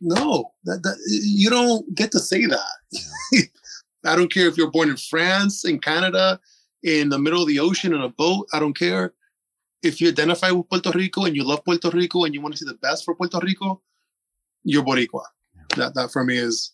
[0.00, 3.48] No, that, that you don't get to say that.
[4.04, 6.38] I don't care if you're born in France, in Canada,
[6.84, 8.46] in the middle of the ocean in a boat.
[8.52, 9.14] I don't care.
[9.82, 12.58] If you identify with Puerto Rico and you love Puerto Rico and you want to
[12.58, 13.82] see the best for Puerto Rico,
[14.62, 15.24] you're Boricua.
[15.76, 16.72] That that for me is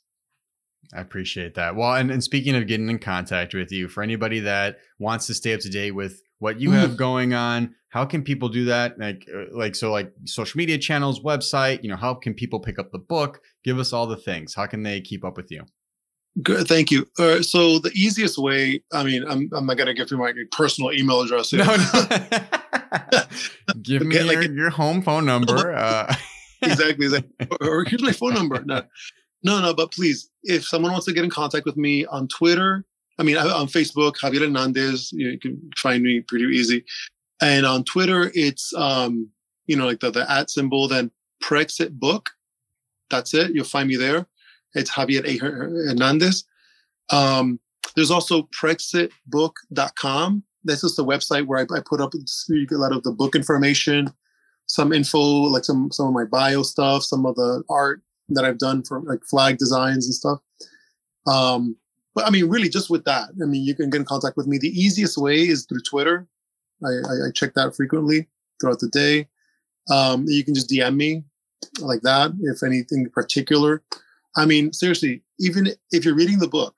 [0.92, 1.76] I appreciate that.
[1.76, 5.34] Well, and, and speaking of getting in contact with you, for anybody that wants to
[5.34, 6.96] stay up to date with what you have mm.
[6.96, 8.98] going on, how can people do that?
[8.98, 11.82] Like, uh, like so, like social media channels, website.
[11.82, 13.40] You know, how can people pick up the book?
[13.62, 14.54] Give us all the things.
[14.54, 15.64] How can they keep up with you?
[16.42, 17.06] Good, thank you.
[17.18, 20.92] Uh, so the easiest way, I mean, I'm, I'm not gonna give you my personal
[20.92, 21.50] email address.
[21.50, 21.64] Here.
[21.64, 23.22] No, no.
[23.82, 25.74] give me like, your, your, home phone number.
[25.80, 26.14] Uh.
[26.62, 27.48] exactly, exactly.
[27.60, 28.62] Or here's my phone number.
[28.64, 28.82] No,
[29.42, 32.84] no, no, but please, if someone wants to get in contact with me on Twitter,
[33.18, 36.84] I mean, on Facebook, Javier Hernandez, you, know, you can find me pretty easy.
[37.40, 39.30] And on Twitter, it's, um,
[39.66, 41.10] you know, like the, the at symbol, then
[41.42, 42.30] Prexit Book.
[43.08, 43.52] That's it.
[43.54, 44.26] You'll find me there.
[44.74, 45.36] It's Javier A.
[45.38, 46.44] Hernandez.
[47.10, 47.60] Um,
[47.96, 50.42] there's also PrexitBook.com.
[50.62, 54.12] This is the website where I, I put up a lot of the book information,
[54.66, 58.58] some info, like some some of my bio stuff, some of the art that I've
[58.58, 60.38] done for like flag designs and stuff.
[61.26, 61.76] Um,
[62.14, 64.46] but I mean, really, just with that, I mean, you can get in contact with
[64.46, 64.58] me.
[64.58, 66.26] The easiest way is through Twitter.
[66.84, 68.28] I, I, I check that frequently
[68.60, 69.28] throughout the day.
[69.90, 71.24] Um, you can just DM me
[71.80, 73.82] like that if anything particular.
[74.36, 76.74] I mean, seriously, even if you're reading the book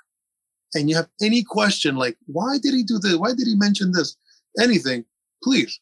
[0.74, 3.16] and you have any question like, why did he do this?
[3.16, 4.16] Why did he mention this?
[4.60, 5.04] Anything,
[5.42, 5.80] please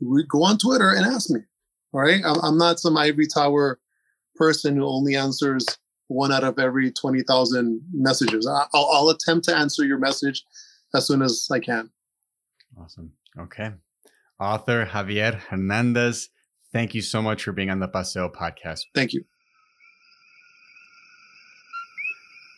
[0.00, 1.40] re- go on Twitter and ask me.
[1.92, 2.22] All right.
[2.24, 3.78] I'm, I'm not some ivory tower
[4.36, 5.64] person who only answers
[6.08, 8.46] one out of every 20,000 messages.
[8.46, 10.44] I'll, I'll attempt to answer your message
[10.94, 11.90] as soon as I can.
[12.80, 13.12] Awesome.
[13.38, 13.72] Okay.
[14.40, 16.28] Author Javier Hernandez,
[16.72, 18.80] thank you so much for being on the Paseo podcast.
[18.94, 19.24] Thank you.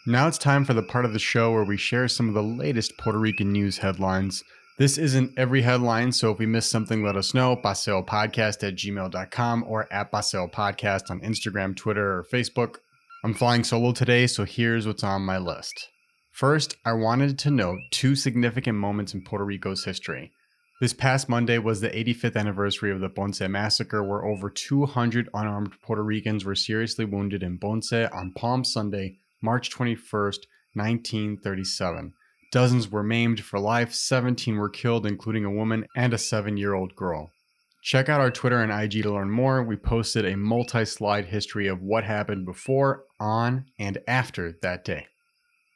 [0.08, 2.42] Now it's time for the part of the show where we share some of the
[2.42, 4.44] latest Puerto Rican news headlines.
[4.78, 7.56] This isn't every headline, so if we missed something, let us know.
[7.56, 12.76] PaseoPodcast at gmail.com or at Paseo Podcast on Instagram, Twitter, or Facebook.
[13.24, 15.88] I'm flying solo today, so here's what's on my list.
[16.30, 20.30] First, I wanted to note two significant moments in Puerto Rico's history.
[20.80, 25.72] This past Monday was the 85th anniversary of the Ponce massacre, where over 200 unarmed
[25.82, 30.40] Puerto Ricans were seriously wounded in Ponce on Palm Sunday, March 21st,
[30.74, 32.12] 1937.
[32.50, 36.74] Dozens were maimed for life, 17 were killed, including a woman and a seven year
[36.74, 37.30] old girl.
[37.80, 39.62] Check out our Twitter and IG to learn more.
[39.62, 45.06] We posted a multi slide history of what happened before, on, and after that day.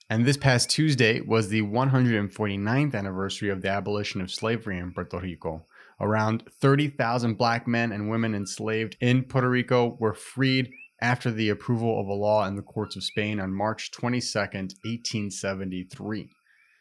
[0.08, 5.20] And this past Tuesday was the 149th anniversary of the abolition of slavery in Puerto
[5.20, 5.64] Rico.
[6.00, 12.00] Around 30,000 black men and women enslaved in Puerto Rico were freed after the approval
[12.00, 16.30] of a law in the courts of Spain on March 22, 1873.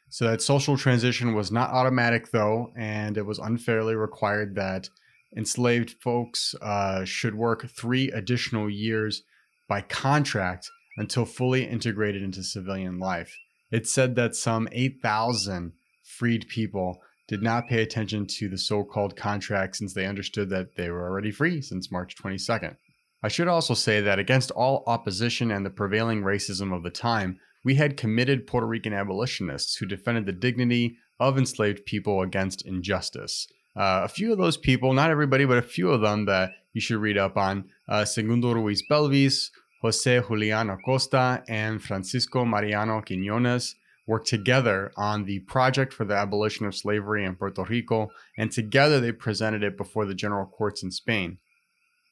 [0.10, 4.90] So that social transition was not automatic, though, and it was unfairly required that
[5.38, 9.24] enslaved folks uh, should work three additional years
[9.68, 13.38] by contract until fully integrated into civilian life.
[13.72, 19.16] It said that some 8,000 freed people did not pay attention to the so called
[19.16, 22.76] contract since they understood that they were already free since March 22nd.
[23.22, 27.40] I should also say that against all opposition and the prevailing racism of the time,
[27.66, 33.48] we had committed Puerto Rican abolitionists who defended the dignity of enslaved people against injustice.
[33.76, 36.82] Uh, a few of those people, not everybody, but a few of them that you
[36.82, 39.50] should read up on uh, Segundo Ruiz Belvis,
[39.82, 43.76] Jose Julian Acosta, and Francisco Mariano Quinones
[44.08, 49.00] worked together on the project for the abolition of slavery in Puerto Rico, and together
[49.00, 51.38] they presented it before the general courts in Spain.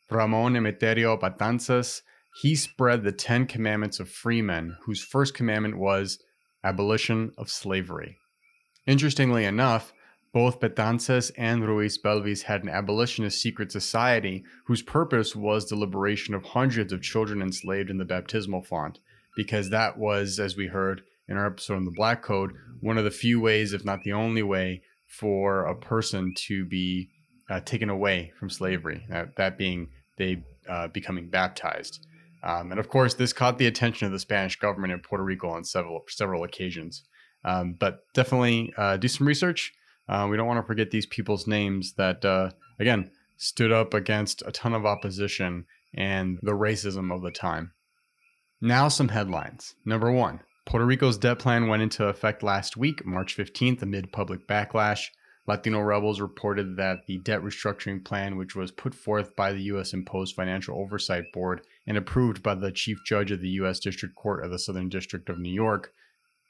[0.10, 2.02] Ramon Emeterio Betances,
[2.42, 6.20] he spread the Ten Commandments of freemen, whose first commandment was
[6.64, 8.18] abolition of slavery.
[8.86, 9.92] Interestingly enough,
[10.34, 16.34] both Betances and Ruiz Belvis had an abolitionist secret society whose purpose was the liberation
[16.34, 19.00] of hundreds of children enslaved in the baptismal font,
[19.36, 22.52] because that was, as we heard in our episode on the Black Code,
[22.82, 27.10] one of the few ways, if not the only way, for a person to be
[27.50, 32.06] uh, taken away from slavery, that, that being they uh, becoming baptized.
[32.44, 35.50] Um, and of course, this caught the attention of the Spanish government in Puerto Rico
[35.50, 37.04] on several several occasions.
[37.44, 39.74] Um, but definitely uh, do some research.
[40.10, 44.42] Uh, we don't want to forget these people's names that, uh, again, stood up against
[44.46, 47.72] a ton of opposition and the racism of the time.
[48.62, 49.76] Now, some headlines.
[49.86, 54.48] Number one Puerto Rico's debt plan went into effect last week, March 15th, amid public
[54.48, 55.08] backlash.
[55.48, 59.94] Latino Rebels reported that the debt restructuring plan, which was put forth by the U.S.
[59.94, 63.80] imposed Financial Oversight Board and approved by the Chief Judge of the U.S.
[63.80, 65.94] District Court of the Southern District of New York,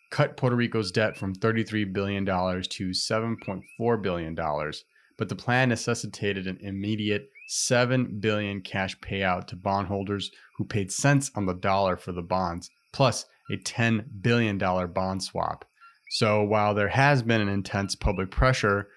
[0.10, 4.36] cut Puerto Rico's debt from $33 billion to $7.4 billion.
[4.36, 11.30] But the plan necessitated an immediate $7 billion cash payout to bondholders who paid cents
[11.36, 15.66] on the dollar for the bonds, plus a $10 billion bond swap.
[16.10, 18.89] So while there has been an intense public pressure,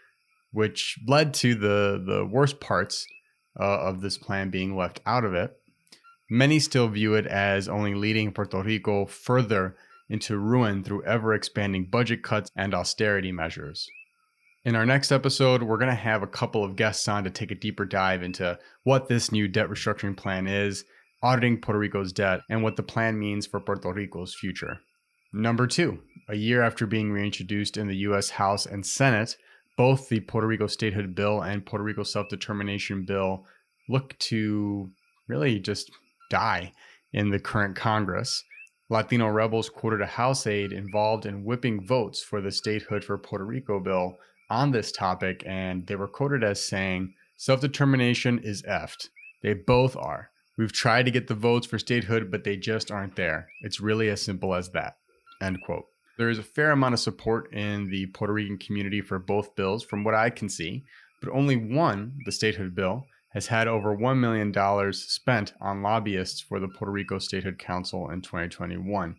[0.52, 3.06] which led to the, the worst parts
[3.58, 5.56] uh, of this plan being left out of it,
[6.28, 9.76] many still view it as only leading Puerto Rico further
[10.08, 13.88] into ruin through ever expanding budget cuts and austerity measures.
[14.64, 17.50] In our next episode, we're going to have a couple of guests on to take
[17.50, 20.84] a deeper dive into what this new debt restructuring plan is,
[21.22, 24.80] auditing Puerto Rico's debt, and what the plan means for Puerto Rico's future.
[25.32, 28.30] Number two, a year after being reintroduced in the U.S.
[28.30, 29.36] House and Senate,
[29.76, 33.46] both the Puerto Rico Statehood Bill and Puerto Rico Self Determination Bill
[33.88, 34.90] look to
[35.28, 35.90] really just
[36.30, 36.72] die
[37.12, 38.44] in the current Congress.
[38.88, 43.44] Latino rebels quoted a House aide involved in whipping votes for the Statehood for Puerto
[43.44, 44.18] Rico bill
[44.50, 49.08] on this topic, and they were quoted as saying, Self determination is effed.
[49.42, 50.30] They both are.
[50.58, 53.48] We've tried to get the votes for statehood, but they just aren't there.
[53.62, 54.96] It's really as simple as that.
[55.40, 55.84] End quote.
[56.18, 59.82] There is a fair amount of support in the Puerto Rican community for both bills,
[59.82, 60.84] from what I can see,
[61.22, 66.58] but only one, the statehood bill, has had over $1 million spent on lobbyists for
[66.58, 69.16] the Puerto Rico Statehood Council in 2021.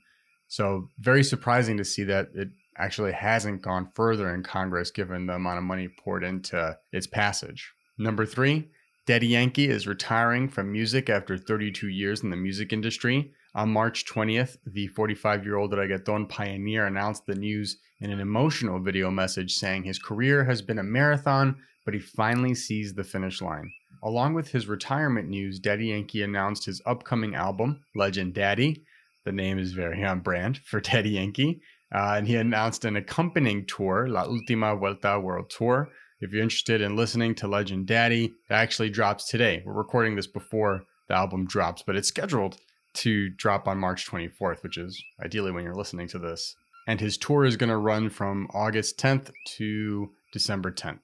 [0.48, 5.36] So, very surprising to see that it actually hasn't gone further in Congress given the
[5.36, 7.72] amount of money poured into its passage.
[7.98, 8.70] Number three,
[9.06, 13.34] Daddy Yankee is retiring from music after 32 years in the music industry.
[13.54, 18.80] On March 20th, the 45 year old reggaeton pioneer announced the news in an emotional
[18.80, 23.42] video message saying his career has been a marathon, but he finally sees the finish
[23.42, 23.70] line.
[24.04, 28.84] Along with his retirement news, Daddy Yankee announced his upcoming album, Legendaddy.
[29.26, 31.62] The name is very on brand for Daddy Yankee.
[31.94, 35.90] Uh, and he announced an accompanying tour, La Ultima Vuelta World Tour.
[36.22, 39.62] If you're interested in listening to Legendaddy, it actually drops today.
[39.66, 42.58] We're recording this before the album drops, but it's scheduled
[42.94, 46.56] to drop on March 24th, which is ideally when you're listening to this.
[46.88, 51.00] And his tour is going to run from August 10th to December 10th.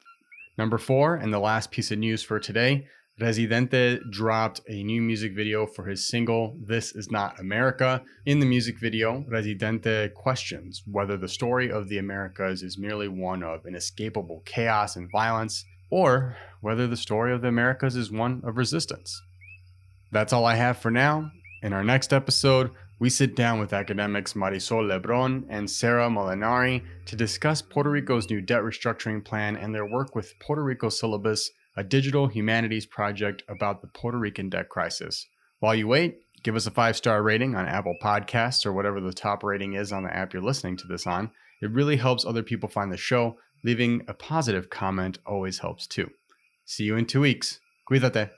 [0.57, 2.87] Number four, and the last piece of news for today
[3.19, 8.03] Residente dropped a new music video for his single, This Is Not America.
[8.27, 13.41] In the music video, Residente questions whether the story of the Americas is merely one
[13.41, 18.55] of inescapable chaos and violence, or whether the story of the Americas is one of
[18.55, 19.19] resistance.
[20.11, 21.31] That's all I have for now.
[21.63, 27.15] In our next episode, we sit down with academics Marisol Lebron and Sarah Molinari to
[27.15, 31.83] discuss Puerto Rico's new debt restructuring plan and their work with Puerto Rico Syllabus, a
[31.83, 35.27] digital humanities project about the Puerto Rican debt crisis.
[35.59, 39.11] While you wait, give us a five star rating on Apple Podcasts or whatever the
[39.11, 41.31] top rating is on the app you're listening to this on.
[41.63, 43.37] It really helps other people find the show.
[43.63, 46.11] Leaving a positive comment always helps too.
[46.65, 47.59] See you in two weeks.
[47.89, 48.29] Cuídate.